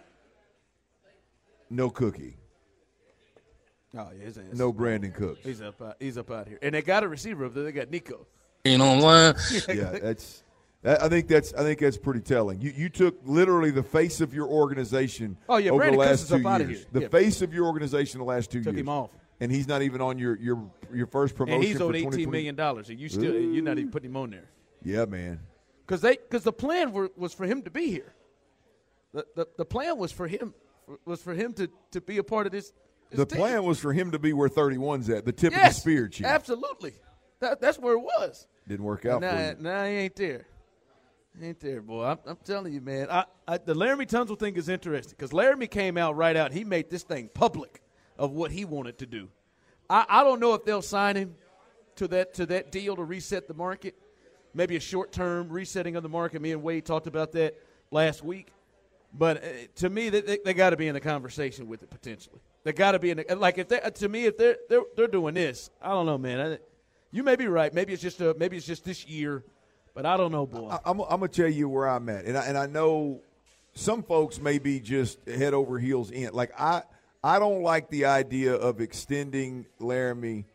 [1.70, 2.38] no cookie,
[3.98, 4.44] oh yeah, his ass.
[4.54, 5.40] no Brandin Cooks.
[5.44, 5.82] He's up.
[5.82, 7.64] Out, he's up out here, and they got a receiver up there.
[7.64, 8.28] They got Nico.
[8.66, 9.34] Ain't online.
[9.68, 10.43] yeah, that's.
[10.86, 11.54] I think that's.
[11.54, 12.60] I think that's pretty telling.
[12.60, 15.38] You you took literally the face of your organization.
[15.48, 16.80] Oh, yeah, over Brandin the last two years.
[16.80, 16.88] here.
[16.92, 17.08] The Yeah.
[17.08, 18.76] face of your organization the last two Took years.
[18.76, 19.10] Took him off.
[19.40, 21.62] and he's not even on your your your first promotion.
[21.62, 24.32] And he's owed eighteen million dollars, and you still you're not even putting him on
[24.32, 24.50] there
[24.84, 25.40] Yeah, man.
[25.86, 28.14] because they because the plan were, was for him to be here.
[29.14, 30.54] The, the the plan was for him
[31.06, 32.74] was for him to to be a part of this.
[33.10, 33.38] this The team.
[33.40, 36.08] plan was for him to be where 31's at, the tip yes, of the spear,
[36.10, 36.26] chief.
[36.26, 36.94] Absolutely,
[37.40, 38.48] that, that's where it was.
[38.68, 39.56] Didn't work out Nah, for you.
[39.64, 40.48] nah, he ain't there.
[41.42, 42.06] Ain't there, boy.
[42.06, 43.08] I'm, I'm telling you, man.
[43.10, 46.54] I, I, the Laremy Tunsil thing is interesting because Laremy came out right out.
[46.54, 47.82] He made this thing public
[48.18, 49.30] of what he wanted to do.
[49.90, 51.36] I, I don't know if they'll sign him
[51.96, 53.96] to that to that deal to reset the market.
[54.54, 56.42] Maybe a short term resetting of the market.
[56.42, 57.56] Me and Wade talked about that
[57.90, 58.50] last week.
[59.16, 61.90] But uh, to me, they, they, they got to be in the conversation with it
[61.90, 62.40] potentially.
[62.64, 65.08] They got to be in the, like if they to me if they're they're they're
[65.08, 65.72] doing this.
[65.82, 66.40] I don't know, man.
[66.40, 66.58] I,
[67.12, 67.74] you may be right.
[67.74, 69.44] Maybe it's just a, maybe it's just this year,
[69.94, 70.70] but I don't know, boy.
[70.70, 73.22] I, I'm, I'm gonna tell you where I'm at, and I, and I know
[73.76, 76.34] some folks may be just head over heels in.
[76.34, 76.84] Like I,
[77.24, 80.46] I don't like the idea of extending Laremy,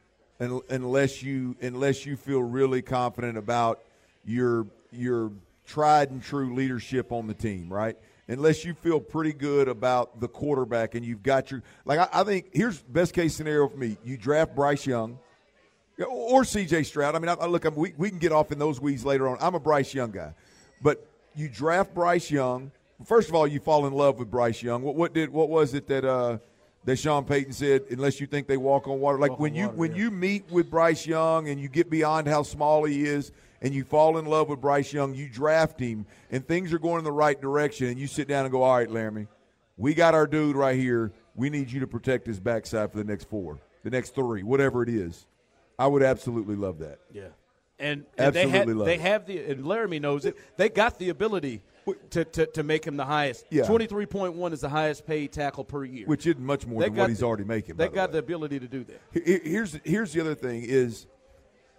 [0.40, 3.80] un, unless you unless you feel really confident about
[4.24, 5.32] your your
[5.66, 7.96] tried and true leadership on the team, right?
[8.26, 12.24] Unless you feel pretty good about the quarterback and you've got your like, I, I
[12.24, 15.18] think here's best case scenario for me: you draft Bryce Young.
[16.06, 16.84] Or C.J.
[16.84, 17.14] Stroud.
[17.14, 19.04] I mean, I, I look, I mean, we, we can get off in those weeds
[19.04, 19.36] later on.
[19.40, 20.32] I'm a Bryce Young guy,
[20.80, 22.70] but you draft Bryce Young.
[23.04, 24.82] First of all, you fall in love with Bryce Young.
[24.82, 26.38] What, what did what was it that uh,
[26.84, 27.82] that Sean Payton said?
[27.90, 29.98] Unless you think they walk on water, like Walk when you water, when yeah.
[29.98, 33.84] you meet with Bryce Young and you get beyond how small he is, and you
[33.84, 37.12] fall in love with Bryce Young, you draft him, and things are going in the
[37.12, 39.26] right direction, and you sit down and go, "All right, Laremy,
[39.76, 41.12] we got our dude right here.
[41.34, 44.82] We need you to protect his backside for the next four, the next three, whatever
[44.82, 45.26] it is."
[45.78, 46.98] I would absolutely love that.
[47.12, 47.28] Yeah,
[47.78, 49.00] and, and they Absolutely have love they it.
[49.00, 50.36] have the and Laremy knows it.
[50.56, 51.62] They got the ability
[52.10, 53.46] to, to, to make him the highest.
[53.50, 53.64] Yeah.
[53.64, 56.80] twenty three point one is the highest paid tackle per year, which isn't much more
[56.80, 57.76] They than what he's the- already making.
[57.76, 58.12] They the got way.
[58.14, 59.00] the ability to do that.
[59.44, 61.06] Here's here's the other thing is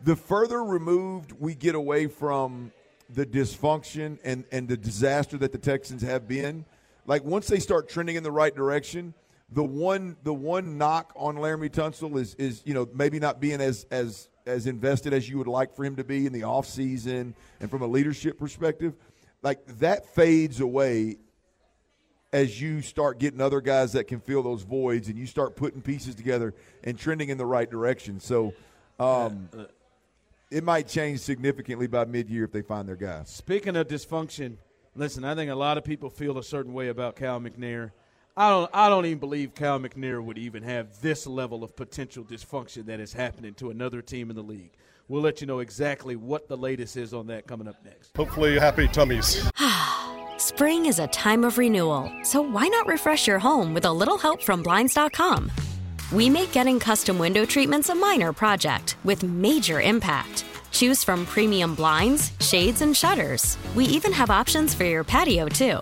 [0.03, 2.71] the further removed we get away from
[3.09, 6.63] the dysfunction and, and the disaster that the Texans have been,
[7.07, 9.13] like once they start trending in the right direction,
[9.51, 13.61] the one the one knock on Laremy Tunsil is is you know maybe not being
[13.61, 17.33] as as as invested as you would like for him to be in the offseason
[17.59, 18.95] and from a leadership perspective.
[19.41, 21.17] Like that fades away
[22.31, 25.81] as you start getting other guys that can fill those voids and you start putting
[25.81, 28.19] pieces together and trending in the right direction.
[28.19, 28.53] So
[28.99, 29.49] um,
[30.51, 33.23] it might change significantly by mid-year if they find their guy.
[33.25, 34.57] Speaking of dysfunction,
[34.95, 37.91] listen, I think a lot of people feel a certain way about Cal McNair.
[38.39, 42.23] I don't I don't even believe Cal McNair would even have this level of potential
[42.23, 44.71] dysfunction that is happening to another team in the league.
[45.09, 48.15] We'll let you know exactly what the latest is on that coming up next.
[48.15, 49.45] Hopefully happy tummies.
[50.37, 54.17] Spring is a time of renewal, so why not refresh your home with a little
[54.17, 55.51] help from Blinds.com?
[56.13, 60.45] We make getting custom window treatments a minor project with major impact.
[60.71, 63.57] Choose from premium blinds, shades, and shutters.
[63.75, 65.81] We even have options for your patio, too.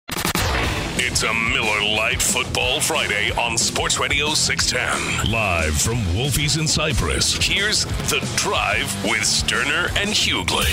[1.23, 5.31] It's a Miller Lite Football Friday on Sports Radio 610.
[5.31, 7.35] Live from Wolfies in Cypress.
[7.35, 10.65] Here's The Drive with Stoerner and Hughley.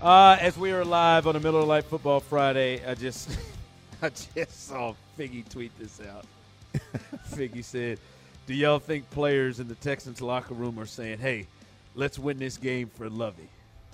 [0.00, 3.36] Uh, as we are live on a Miller Lite Football Friday, I just
[4.02, 6.24] I just saw Figgy tweet this out.
[7.30, 7.98] Figgy said,
[8.46, 11.48] "Do y'all think players in the Texans locker room are saying, "Hey,
[11.96, 13.50] let's win this game for Lovie"?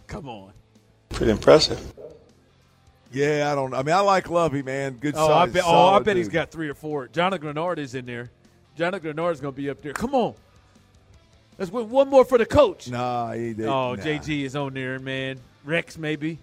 [0.08, 0.52] Come on."
[1.08, 1.80] Pretty impressive.
[3.10, 3.72] Yeah, I don't.
[3.74, 4.94] I mean, I like Lovie, man.
[4.94, 5.14] Good.
[5.16, 5.62] Oh, I solid- bet.
[5.66, 6.34] Oh, I bet he's dude.
[6.34, 7.08] got three or four.
[7.08, 8.30] Jonathan Greenard is in there.
[8.76, 9.92] Jonathan Greenard is going to be up there.
[9.92, 10.34] Come on,
[11.58, 12.88] let's win one more for the coach.
[12.88, 13.66] Nah, he did.
[13.66, 14.02] Oh, nah.
[14.02, 15.40] JG is on there, man.
[15.64, 16.38] Rex maybe.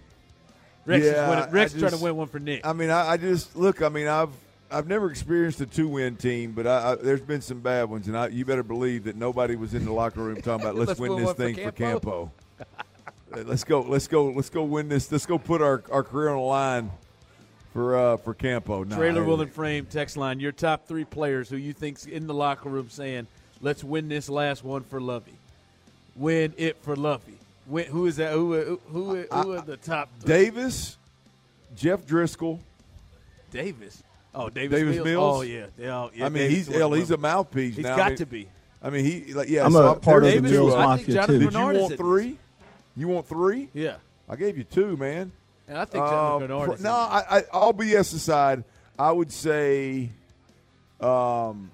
[0.84, 2.66] Rex Yeah, is winning, Rex I is trying to win one for Nick.
[2.66, 3.82] I mean, I, I just look.
[3.82, 4.30] I mean, I've
[4.70, 8.08] I've never experienced a two win team, but I, I, there's been some bad ones,
[8.08, 10.88] and I, you better believe that nobody was in the locker room talking about let's,
[10.88, 12.32] Let's win this one for thing for Campo."
[13.30, 13.40] Campo.
[13.40, 13.80] Uh, let's go.
[13.82, 14.26] Let's go.
[14.30, 15.10] Let's go win this.
[15.10, 16.90] Let's go put our, our career on the line
[17.72, 18.84] for uh, for Campo.
[18.84, 20.40] Nah, Trailer I- Will and Frame text line.
[20.40, 23.26] Your top three players who you think's in the locker room saying,
[23.60, 25.38] "Let's win this last one for Lovie,
[26.14, 28.32] win it for Lovie." Win, who is that?
[28.32, 30.08] Who who who, who are the top?
[30.20, 30.28] Three?
[30.28, 30.96] Davis,
[31.76, 32.60] Jeff Driscoll.
[33.50, 34.02] Davis.
[34.34, 35.06] Oh, Davis, Davis Mills.
[35.06, 35.36] Mills.
[35.38, 37.76] Oh yeah, yeah, oh, yeah I mean, Davis he's hell, he's a mouthpiece.
[37.76, 37.94] He's now.
[37.94, 38.48] I got mean- to be.
[38.82, 39.64] I mean, he like yeah.
[39.64, 41.44] I'm so a I'm- part of the Davis Mills Mills, I think Mafia, Jonathan too.
[41.44, 42.38] Did Bernard you is want in three?
[42.96, 43.68] You want three?
[43.74, 43.96] Yeah.
[44.28, 45.32] I gave you two, man.
[45.68, 46.92] And I think Jonathan Uh, is in no.
[46.92, 48.64] I, I, all BS aside,
[48.98, 50.10] I would say,
[51.00, 51.70] um,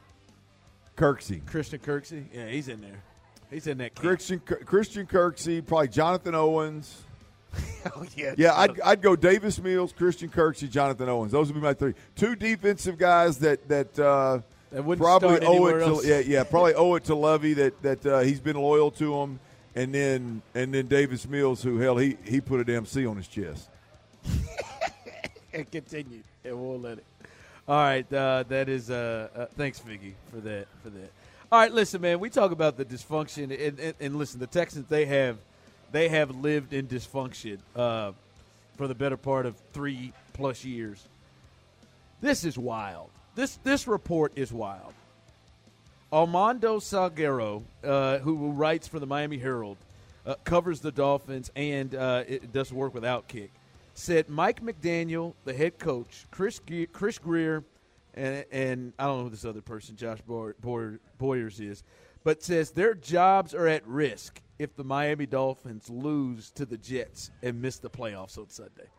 [0.96, 2.24] Kirksey, Christian Kirksey.
[2.32, 3.02] Yeah, he's in there.
[3.50, 3.94] He's in that.
[3.94, 4.06] Camp.
[4.06, 7.02] Christian Christian Kirksey, probably Jonathan Owens.
[7.96, 8.34] oh yeah.
[8.38, 11.32] Yeah, I'd, I'd go Davis Mills, Christian Kirksey, Jonathan Owens.
[11.32, 11.94] Those would be my three.
[12.16, 16.02] Two defensive guys that that uh, That probably owe it else.
[16.02, 19.14] to yeah yeah probably owe it to Lovie that that uh, he's been loyal to
[19.20, 19.38] him,
[19.74, 23.16] and then and then Davis Mills who hell he he put a damn C on
[23.16, 23.68] his chest.
[25.52, 26.22] and continue.
[26.44, 27.04] And we'll let it.
[27.68, 28.90] All right, uh, that is.
[28.90, 30.66] Uh, uh, thanks, Figgy, for that.
[30.82, 31.12] For that.
[31.50, 32.18] All right, listen, man.
[32.18, 35.36] We talk about the dysfunction, and, and, and listen, the Texans they have
[35.92, 38.12] they have lived in dysfunction uh,
[38.76, 41.06] for the better part of three plus years.
[42.20, 43.10] This is wild.
[43.34, 44.92] This this report is wild.
[46.12, 49.78] Armando Salguero, uh, who writes for the Miami Herald,
[50.26, 53.48] uh, covers the Dolphins and uh, it does work with Outkick,
[53.94, 57.64] said Mike McDaniel, the head coach, Chris Ge- Chris Grier,
[58.14, 61.82] and and I don't know who this other person, Josh Boyer, Boyer, Boyers is,
[62.24, 67.30] but says their jobs are at risk if the Miami Dolphins lose to the Jets
[67.42, 68.90] and miss the playoffs on Sunday.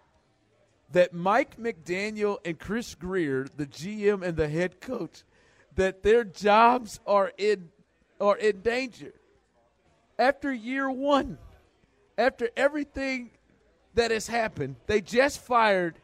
[0.92, 5.24] That Mike McDaniel and Chris Grier, the GM and the head coach,
[5.76, 7.70] that their jobs are in
[8.20, 9.14] are in danger.
[10.18, 11.38] After year one,
[12.18, 13.32] after everything
[13.96, 15.96] that has happened, they just fired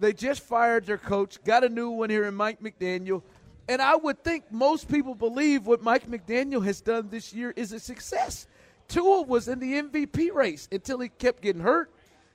[0.00, 3.22] they just fired their coach, got a new one here in Mike McDaniel.
[3.68, 7.72] And I would think most people believe what Mike McDaniel has done this year is
[7.72, 8.48] a success.
[8.88, 11.92] Tua was in the MVP race until he kept getting hurt.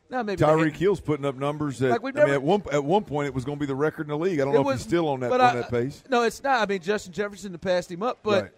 [0.09, 2.83] Now maybe Tyreek Hill's putting up numbers that Like we've I mean, at one at
[2.83, 4.39] one point it was going to be the record in the league.
[4.39, 6.03] I don't It know if was- he's still on that on I- that pace.
[6.09, 6.61] No, it's not.
[6.61, 8.51] I mean, Justin Jefferson passed him up, but Right.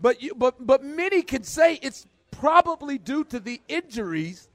[0.00, 4.48] but you but but many can say it's probably due to the injuries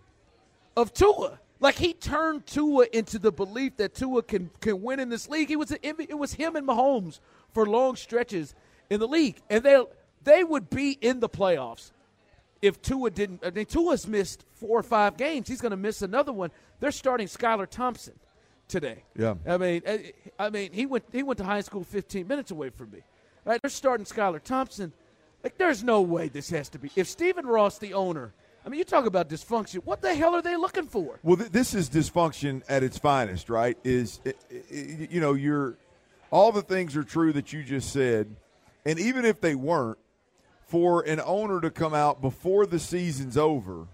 [0.75, 1.39] of Tua.
[1.61, 5.47] Like he turned Tua into the belief that Tua can can win in this league.
[5.47, 7.19] He was it was him and Mahomes
[7.53, 8.55] for long stretches
[8.89, 9.81] in the league, and they
[10.23, 11.91] they would be in the playoffs
[12.61, 13.45] if Tua didn't.
[13.45, 15.47] I mean, Tua's missed four or five games.
[15.47, 16.51] He's going to miss another one.
[16.79, 18.13] They're starting Skylar Thompson
[18.67, 19.03] today.
[19.15, 19.35] Yeah.
[19.47, 22.69] I mean, I- I mean, he went he went to high school 15 minutes away
[22.69, 22.99] from me.
[23.45, 23.61] Right?
[23.61, 24.93] They're starting Skylar Thompson.
[25.43, 26.91] Like, there's no way this has to be.
[26.95, 28.33] If Stephen Ross, the owner,
[28.65, 29.77] I mean, you talk about dysfunction.
[29.85, 31.17] What the hell are they looking for?
[31.23, 33.77] Well, th- this is dysfunction at its finest, right?
[33.85, 35.77] Is eh, eh, i- i- you know, you're
[36.29, 38.35] all the things are true that you just said,
[38.85, 39.97] and even if they weren't,
[40.69, 43.87] for an owner to come out before the season's over,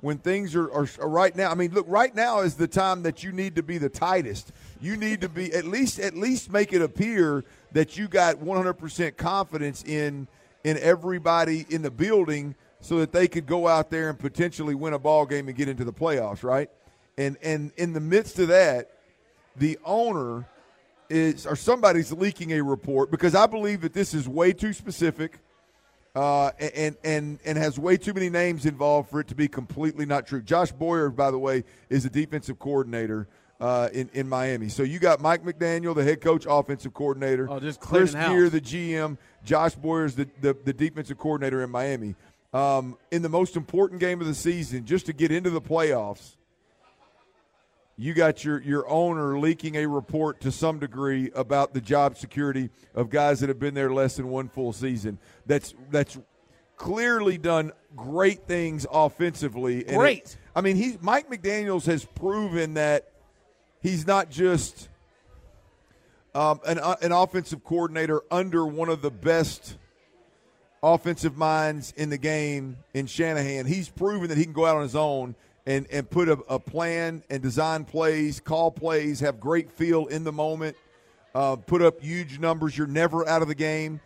[0.00, 1.50] when things are, are, are right now.
[1.50, 4.52] I mean, look, right now is the time that you need to be the tightest.
[4.80, 9.16] You need to be at least at least make it appear that you got 100%
[9.16, 10.28] confidence in
[10.64, 14.92] in everybody in the building so that they could go out there and potentially win
[14.92, 16.70] a ball game and get into the playoffs, right?
[17.16, 18.90] And and in the midst of that,
[19.56, 20.46] the owner
[21.08, 25.38] is or somebody's leaking a report because I believe that this is way too specific
[26.18, 30.04] uh, and and and has way too many names involved for it to be completely
[30.04, 30.42] not true.
[30.42, 33.28] Josh Boyer, by the way, is a defensive coordinator
[33.60, 34.68] uh, in in Miami.
[34.68, 37.48] So you got Mike McDaniel, the head coach, offensive coordinator.
[37.48, 38.32] Oh, just Chris house.
[38.32, 39.16] Gear, the GM.
[39.44, 42.16] Josh Boyer's the, the the defensive coordinator in Miami.
[42.52, 46.34] Um, in the most important game of the season, just to get into the playoffs,
[48.00, 52.70] you got your your owner leaking a report to some degree about the job security
[52.94, 55.18] of guys that have been there less than one full season.
[55.46, 56.16] That's that's
[56.76, 59.80] clearly done great things offensively.
[59.84, 60.36] And it- Great.
[60.54, 63.10] I mean, he Mike McDaniel's has proven that
[63.82, 64.88] he's not just
[66.34, 69.76] um, an uh, an offensive coordinator under one of the best
[70.82, 73.66] offensive minds in the game in Shanahan.
[73.66, 75.34] He's proven that he can go out on his own
[75.68, 80.24] and, and put a, a plan and design plays, call plays, have great feel in
[80.24, 80.74] the moment,
[81.34, 82.76] uh, put up huge numbers.
[82.76, 84.00] You're never out of the game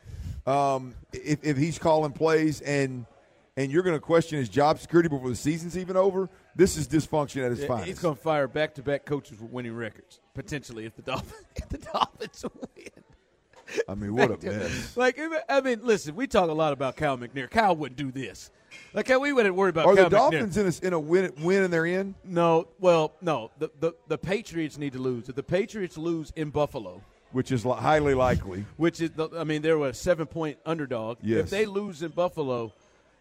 [0.44, 3.06] um, if, if he's calling plays and
[3.54, 6.30] and you're going to question his job security before the season's even over.
[6.56, 7.86] This is dysfunction at its Yeah, finest.
[7.86, 11.78] He's going to fire back-to-back coaches with winning records potentially if the Dolphins if the
[11.78, 12.44] Dolphins
[12.76, 13.84] win.
[13.88, 14.96] I mean, what a mess.
[14.96, 17.48] Like, I mean, listen, we talk a lot about Cal McNair.
[17.48, 18.50] Kyle wouldn't do this.
[18.94, 21.72] Like, we wouldn't worry about Are the Dolphins in a, in a win, win and
[21.72, 22.14] they're in?
[22.24, 23.50] No, well, no.
[23.58, 25.28] The, the the Patriots need to lose.
[25.28, 27.00] If the Patriots lose in Buffalo,
[27.32, 28.66] Which is li- highly likely.
[28.76, 31.18] which is, the, I mean, they were a seven point underdog.
[31.22, 31.44] Yes.
[31.44, 32.72] If they lose in Buffalo,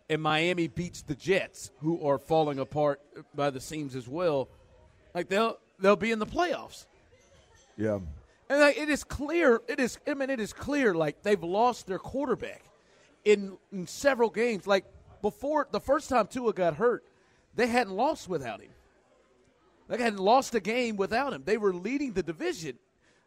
[0.10, 3.00] and Miami beats the Jets, who are falling apart
[3.34, 4.50] by the seams as well,
[5.16, 6.86] like they'll they'll be in the playoffs.
[7.78, 8.00] Yeah.
[8.50, 9.62] And like, it is clear.
[9.70, 9.98] It is.
[10.06, 10.94] I mean, it is clear.
[10.94, 12.62] Like they've lost their quarterback
[13.24, 14.68] in, in several games.
[14.68, 14.84] Like
[15.22, 17.04] before the first time Tua got hurt,
[17.56, 18.72] they hadn't lost without him.
[19.88, 21.44] They hadn't lost a game without him.
[21.46, 22.78] They were leading the division,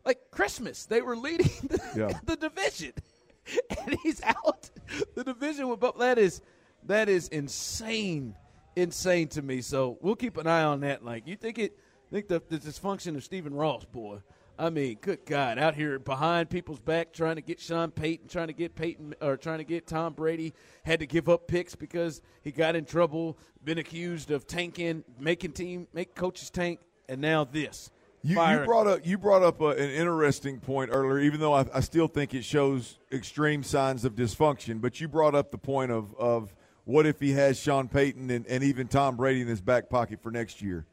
[0.04, 0.86] like Christmas.
[0.86, 2.18] They were leading the, Yeah.
[2.24, 2.92] the division,
[3.86, 4.70] and he's out
[5.14, 5.80] the division with.
[5.80, 6.40] But that is
[6.84, 8.34] that is insane,
[8.76, 9.60] insane to me.
[9.60, 11.04] So we'll keep an eye on that.
[11.04, 11.78] Like you think it,
[12.10, 14.18] think the, the dysfunction of Stephen Ross, boy.
[14.58, 18.46] I mean, good God, out here behind people's back, trying to get Sean Payton, trying
[18.46, 22.22] to get Payton, or trying to get Tom Brady, had to give up picks because
[22.42, 27.44] he got in trouble, been accused of tanking, making team, make coaches tank, and now
[27.44, 27.90] this.
[28.22, 31.66] You, you brought up you brought up a, an interesting point earlier, even though I,
[31.74, 34.80] I still think it shows extreme signs of dysfunction.
[34.80, 38.46] But you brought up the point of of what if he has Sean Payton and,
[38.46, 40.86] and even Tom Brady in his back pocket for next year?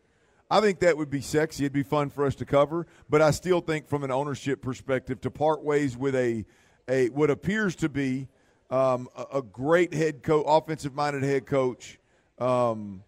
[0.52, 1.64] I think that would be sexy.
[1.64, 5.22] It'd be fun for us to cover, but I still think from an ownership perspective
[5.22, 6.46] to part ways with a
[6.90, 8.28] a what appears to be
[8.70, 12.00] um, a, a, great head coach, offensive minded head coach.
[12.38, 13.04] Um,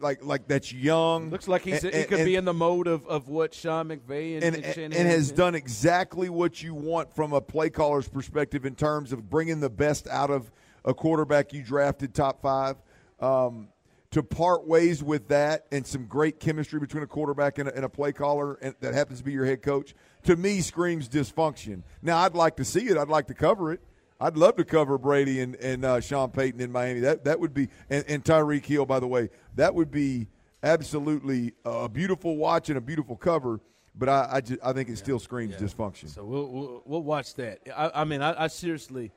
[0.00, 1.30] like like that's young.
[1.30, 3.88] Looks like he's and, he could and, be in the mode of, of what Sean
[3.88, 8.66] McVay and, and, and has done exactly what you want from a play caller's perspective
[8.66, 10.52] in terms of bringing the best out of
[10.84, 12.76] a quarterback you drafted top five.
[13.18, 13.68] Um,
[14.16, 17.84] to part ways with that and some great chemistry between a quarterback and a, and
[17.84, 21.82] a play caller and that happens to be your head coach, to me screams dysfunction.
[22.00, 22.96] Now, I'd like to see it.
[22.96, 23.80] I'd like to cover it.
[24.18, 27.00] I'd love to cover Brady and, and uh, Sean Payton in Miami.
[27.00, 30.28] That that would be and, and Tyreek Hill, by the way, that would be
[30.62, 33.60] absolutely a beautiful watch and a beautiful cover.
[33.94, 35.66] But I I, just, I think it still screams yeah.
[35.66, 36.08] dysfunction.
[36.08, 37.58] So we'll, we'll, we'll watch that.
[37.76, 39.12] I, I mean, I, I seriously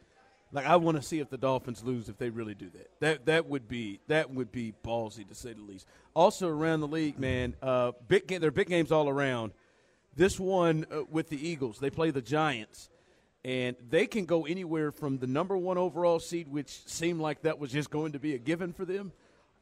[0.52, 2.90] like I want to see if the Dolphins lose if they really do that.
[3.00, 5.86] That that would be that would be ballsy to say the least.
[6.14, 9.52] Also around the league, man, uh, big game, there are big games all around.
[10.16, 12.90] This one uh, with the Eagles, they play the Giants
[13.46, 17.58] and they can go anywhere from the number one overall seed, which seemed like that
[17.58, 19.14] was just going to be a given for them,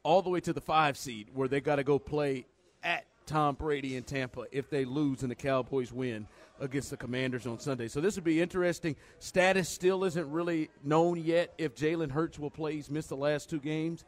[0.02, 2.44] all the way to the five seed, where they got to go play
[2.82, 6.26] at Tom Brady in Tampa if they lose and the Cowboys win
[6.60, 7.88] against the Commanders on Sunday.
[7.88, 8.96] So this would be interesting.
[9.18, 12.74] Status still isn't really known yet if Jalen Hurts will play.
[12.74, 14.04] He's missed the last two games.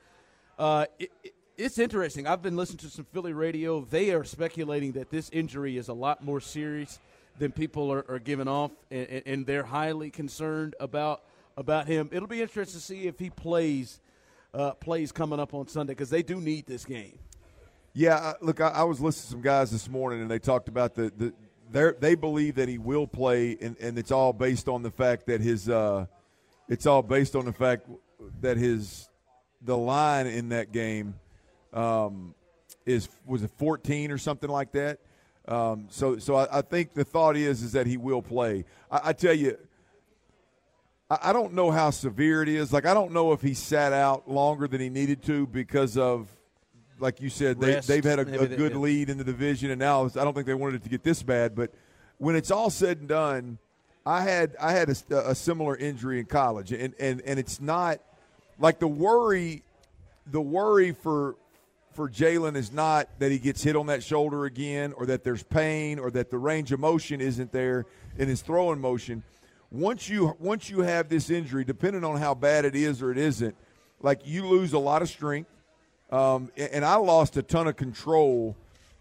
[0.58, 2.26] Uh, it, it, it's interesting.
[2.26, 3.82] I've been listening to some Philly radio.
[3.82, 6.98] They are speculating that this injury is a lot more serious
[7.38, 11.22] than people are, are giving off, and, and, they're highly concerned about
[11.56, 12.08] about him.
[12.12, 14.00] It'll be interesting to see if he plays
[14.52, 17.18] uh, plays coming up on Sunday because they do need this game.
[17.92, 20.94] Yeah, look, I, I, was listening to some guys this morning, and they talked about
[20.94, 21.32] the the
[21.72, 25.40] they believe that he will play, and, and it's all based on the fact that
[25.40, 26.06] his uh,
[26.68, 27.86] it's all based on the fact
[28.40, 29.08] that his
[29.62, 31.14] the line in that game
[31.72, 32.34] um,
[32.86, 35.00] is was it 14 or something like that
[35.48, 38.64] um, so, so I, I, think the thought is is that he will play.
[38.90, 39.58] I, I tell you,
[41.10, 42.72] I, I, don't know how severe it is.
[42.72, 46.28] Like, I don't know if he sat out longer than he needed to because of,
[47.00, 50.04] like you said, they, have had a, a good lead in the division, and now
[50.04, 51.54] I don't think they wanted it to get this bad.
[51.54, 51.72] But
[52.18, 53.58] when it's all said and done,
[54.04, 58.00] I had I had a, a similar injury in college, and, and and it's not
[58.58, 59.62] like the worry,
[60.26, 61.36] the worry for
[61.92, 65.42] for Jalen is not that he gets hit on that shoulder again or that there's
[65.42, 67.84] pain or that the range of motion isn't there
[68.16, 69.22] in his throwing motion.
[69.70, 73.18] Once you once you have this injury, depending on how bad it is or it
[73.18, 73.54] isn't,
[74.00, 75.50] like you lose a lot of strength.
[76.10, 78.56] Um, and I lost a ton of control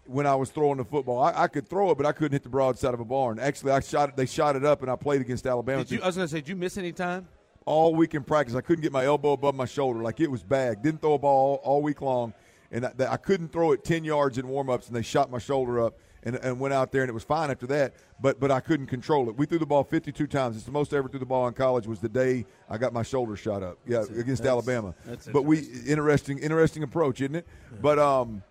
[0.06, 1.22] when I was throwing the football.
[1.22, 3.38] I, I, could throw it, but I couldn't hit the broadside of a barn.
[3.38, 4.16] Actually, I shot it.
[4.16, 5.84] They shot it up, and I played against Alabama.
[5.88, 7.28] You, I was going to say, did you miss any time?
[7.66, 10.02] All week in practice, I couldn't get my elbow above my shoulder.
[10.02, 10.82] Like it was bad.
[10.82, 12.32] Didn't throw a ball all week long
[12.70, 15.80] and I, I couldn't throw it 10 yards in warm-ups, and they shot my shoulder
[15.80, 18.60] up and, and went out there, and it was fine after that, but, but I
[18.60, 19.36] couldn't control it.
[19.36, 20.56] We threw the ball 52 times.
[20.56, 22.92] It's the most I ever threw the ball in college was the day I got
[22.92, 24.94] my shoulder shot up, yeah, that's against that's, Alabama.
[25.06, 27.46] That's but we interesting interesting approach, isn't it?
[27.72, 27.78] Yeah.
[27.80, 28.42] But um,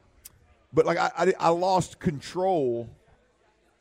[0.73, 2.89] but like I, I, I lost control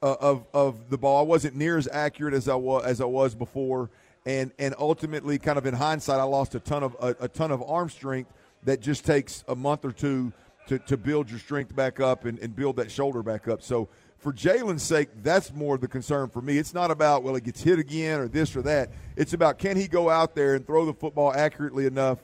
[0.02, 1.18] uh, of of the ball.
[1.18, 3.90] I wasn't near as accurate as I was as I was before,
[4.26, 7.50] and and ultimately, kind of in hindsight, I lost a ton of a, a ton
[7.50, 8.32] of arm strength
[8.64, 10.32] that just takes a month or two
[10.68, 13.62] to, to build your strength back up and, and build that shoulder back up.
[13.62, 13.88] So
[14.18, 16.58] for Jalen's sake, that's more the concern for me.
[16.58, 18.90] It's not about, well, he gets hit again or this or that.
[19.16, 22.18] It's about can he go out there and throw the football accurately enough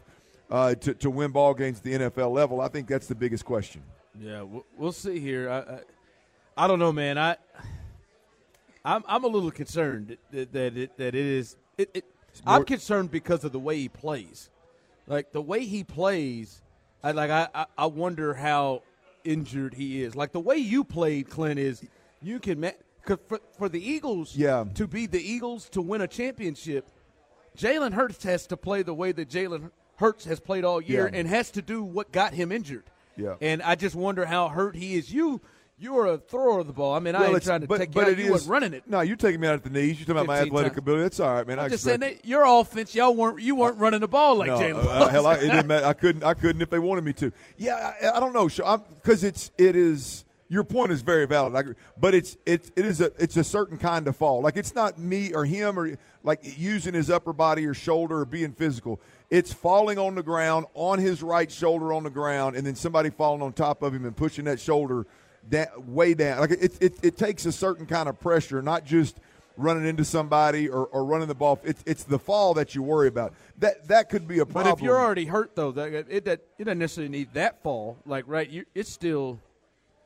[0.51, 2.61] uh, to, to win ball games at the NFL level?
[2.61, 3.83] I think that's the biggest question.
[4.21, 4.45] Yeah,
[4.77, 5.51] we'll see here.
[5.51, 7.19] I, I, I don't know, man.
[7.19, 7.37] I
[8.85, 11.57] I'm, I'm a little concerned that, that it, that it is.
[11.79, 12.05] It, it,
[12.47, 14.51] I'm concerned because of the way he plays.
[15.07, 16.63] Like the way he plays,
[17.05, 18.83] I like I, I wonder how
[19.25, 20.17] injured he is.
[20.17, 21.85] Like the way you played, Clint, is
[22.23, 22.73] you can
[23.05, 24.65] cause for, for the Eagles yeah.
[24.75, 26.89] to be the Eagles to win a championship.
[27.59, 31.19] Jalen Hurts has to play the way that Jalen Hurts has played all year yeah.
[31.19, 32.85] and has to do what got him injured.
[33.17, 33.35] Yeah.
[33.41, 35.13] And I just wonder how hurt he is.
[35.13, 35.43] You
[35.85, 36.95] you're a thrower of the ball.
[36.95, 38.19] I mean, well, I ain't trying to but, take but you out.
[38.19, 38.85] You is, running it.
[38.89, 39.99] No, you're taking me out at the knees.
[39.99, 40.79] You're talking about my athletic times.
[40.79, 41.03] ability.
[41.03, 41.59] That's all right, man.
[41.59, 44.49] I'm I just saying that your offense, y'all weren't you weren't running the ball like
[44.49, 44.87] no, Jalen.
[44.87, 45.87] Uh, hell, I, it didn't matter.
[45.87, 46.25] I couldn't.
[46.25, 47.31] I couldn't if they wanted me to.
[47.59, 50.25] Yeah, I, I don't know, because it's it is.
[50.49, 53.77] Your point is very valid, I but it's it's it is a it's a certain
[53.77, 54.41] kind of fall.
[54.41, 58.25] Like it's not me or him or like using his upper body or shoulder or
[58.25, 59.01] being physical.
[59.31, 63.11] It's falling on the ground on his right shoulder on the ground, and then somebody
[63.11, 65.07] falling on top of him and pushing that shoulder
[65.49, 66.41] da- way down.
[66.41, 69.19] Like it, it, it takes a certain kind of pressure, not just
[69.57, 71.61] running into somebody or, or running the ball.
[71.65, 73.35] It's it's the fall that you worry about.
[73.59, 74.73] That that could be a problem.
[74.73, 77.99] But if you're already hurt, though, that it that it doesn't necessarily need that fall.
[78.07, 79.41] Like right, you, it's still.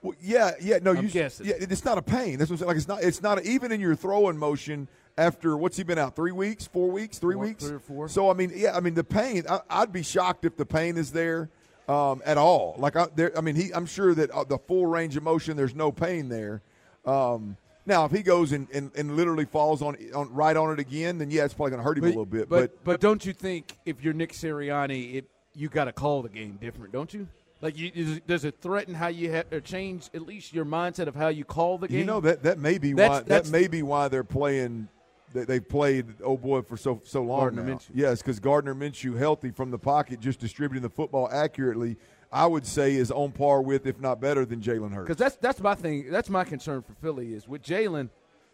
[0.01, 1.47] Well, yeah, yeah, no, I'm you guessing.
[1.47, 2.39] Yeah, it's not a pain.
[2.39, 2.69] That's what I'm saying.
[2.69, 3.03] Like it's not.
[3.03, 4.89] It's not even in your throwing motion.
[5.17, 6.15] After what's he been out?
[6.15, 8.09] Three weeks, four weeks, three Four- weeks, three or four.
[8.09, 9.43] So I mean, yeah, I mean the pain.
[9.51, 11.51] I, I'd be shocked if the pain is there
[11.89, 12.75] um, at all.
[12.79, 13.73] Like I, there, I mean, he.
[13.73, 16.63] I'm sure that uh, the full range of motion, there's no pain there.
[17.05, 20.79] Um, now, if he goes and, and, and literally falls on, on right on it
[20.79, 22.49] again, then yeah, it's probably going to hurt him a little bit.
[22.51, 25.25] But, but don't you think if you're Nick Sirianni, it
[25.55, 27.27] you got to call the game different, don't you?
[27.61, 31.09] Like, you, is, does it threaten how you have or change at least your mindset
[31.09, 31.99] of how you call the game?
[31.99, 34.89] You know that that may be That's- why that's- that may be why they're playing.
[35.33, 37.75] They, they've played oh boy for so so long Gardner now.
[37.75, 37.91] Minshew.
[37.95, 41.97] Yes, because Gardner Minshew, healthy from the pocket, just distributing the football accurately.
[42.31, 45.09] I would say is on par with, if not better than Jalen Hurts.
[45.09, 46.11] Because that's that's my thing.
[46.11, 48.11] That's my concern for Philly is with Jalen.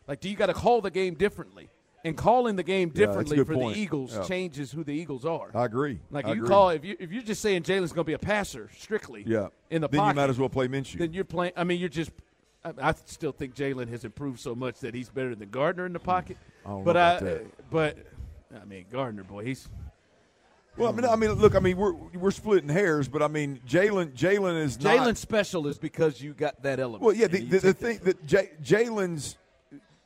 [0.07, 1.69] Like, do you got to call the game differently?
[2.07, 3.75] And calling the game Yeah, differently good for point.
[3.77, 4.25] the Eagles Yeah.
[4.25, 5.51] changes who the Eagles are.
[5.55, 6.01] I agree.
[6.11, 6.49] Like I you agree.
[6.49, 9.49] call if you if you're just saying Jalen's going to be a passer strictly, Yeah.
[9.71, 10.99] in the Then you might as well play Minshew.
[10.99, 11.53] Then you're playing.
[11.57, 12.11] I mean, you're just.
[12.65, 15.93] I, I still think Jalen has improved so much that he's better than Gardner in
[15.93, 16.05] the hmm.
[16.05, 16.37] pocket.
[16.65, 17.71] I don't know but about I, that.
[17.71, 17.99] but
[18.61, 19.69] I mean, Gardner, boy, he's
[20.77, 23.61] Well, I mean, I mean, look, I mean, we're we're splitting hairs, but I mean,
[23.69, 24.97] Jalen Jalen is not.
[24.97, 27.03] Jalen's special is because you got that element.
[27.03, 29.37] Well, yeah, the, the, the thing that Jalen's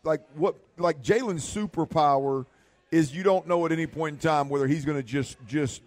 [0.03, 2.47] like what like Jalen's superpower
[2.91, 5.83] is you don't know at any point in time whether he's going to just just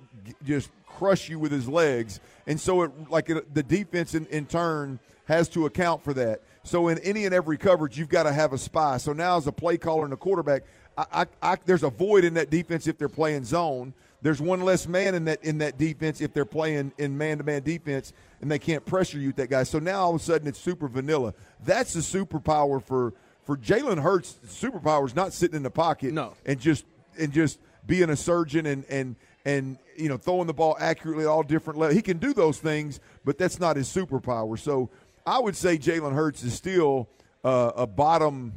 [0.46, 4.46] just crush you with his legs, and so it like it, the defense in, in
[4.46, 5.00] turn
[5.32, 6.42] has to account for that.
[6.64, 8.98] So in any and every coverage, you've got to have a spy.
[8.98, 10.64] So now as a play caller and a quarterback,
[10.98, 13.94] I, I, I, there's a void in that defense if they're playing zone.
[14.22, 18.14] There's one less man in that in that defense if they're playing in man-to-man defense
[18.42, 19.64] and they can't pressure you with that guy.
[19.64, 21.34] So now all of a sudden it's super vanilla.
[21.66, 23.14] That's the superpower for
[23.44, 24.36] for Jalen Hurts.
[24.46, 26.34] Superpower is not sitting in the pocket No.
[26.46, 26.86] and just
[27.18, 27.58] and just
[27.88, 31.80] being a surgeon and and and you know throwing the ball accurately at all different
[31.80, 31.96] levels.
[31.96, 34.60] He can do those things, but that's not his superpower.
[34.60, 34.92] So
[35.26, 37.10] I would say Jalen Hurts is still
[37.44, 38.54] uh, a bottom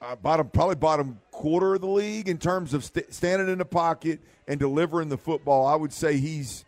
[0.00, 3.64] uh, bottom, probably bottom quarter of the league in terms of st- standing in the
[3.64, 5.66] pocket and delivering the football.
[5.66, 6.64] I would say he's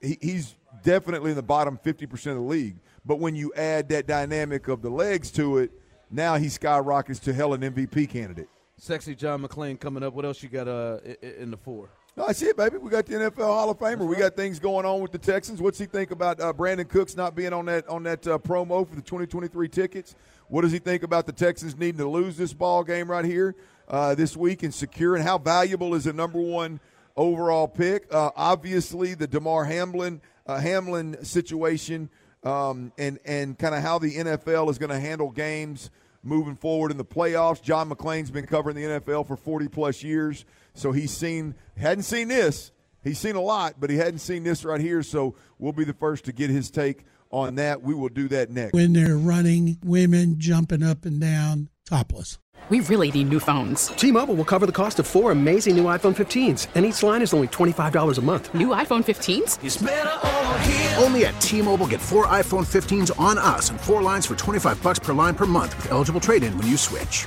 [0.00, 2.76] he, he's definitely in the bottom fifty percent of the league.
[3.04, 5.70] But when you add that dynamic of the legs to it,
[6.10, 8.48] now he skyrockets to hell an MVP candidate.
[8.76, 10.12] sexy John McClain coming up.
[10.12, 11.90] What else you got uh, in the four?
[12.20, 12.76] No, I see it, baby.
[12.76, 14.06] We got the NFL Hall of Famer.
[14.06, 15.62] We got things going on with the Texans.
[15.62, 18.86] What's he think about uh, Brandin Cooks not being on that on that uh, promo
[18.86, 20.14] for the 2023 tickets?
[20.48, 23.56] What does he think about the Texans needing to lose this ball game right here
[23.88, 25.16] uh, this week and secure?
[25.16, 26.78] And how valuable is a number one
[27.16, 28.12] overall pick?
[28.12, 32.10] Uh, obviously, the Damar Hamlin uh, Hamlin situation
[32.44, 35.88] um, and and kind of how the NFL is going to handle games
[36.22, 37.62] moving forward in the playoffs.
[37.62, 40.44] John McClain's been covering the NFL for 40 plus years,
[40.74, 42.72] so he's seen hadn't seen this.
[43.02, 45.02] He's seen a lot, but he hadn't seen this right here.
[45.02, 47.82] So we'll be the first to get his take on that.
[47.82, 48.74] We will do that next.
[48.74, 52.38] when they're running, women jumping up and down, topless.
[52.68, 53.86] We really need new phones.
[53.88, 57.32] T-Mobile will cover the cost of four amazing new iPhone 15s, and each line is
[57.32, 58.52] only $25 a month.
[58.54, 61.02] New iPhone 15s?
[61.02, 64.98] Only at T-Mobile get four iPhone 15s on us and four lines for 25 bucks
[64.98, 67.26] per line per month with eligible trade-in when you switch.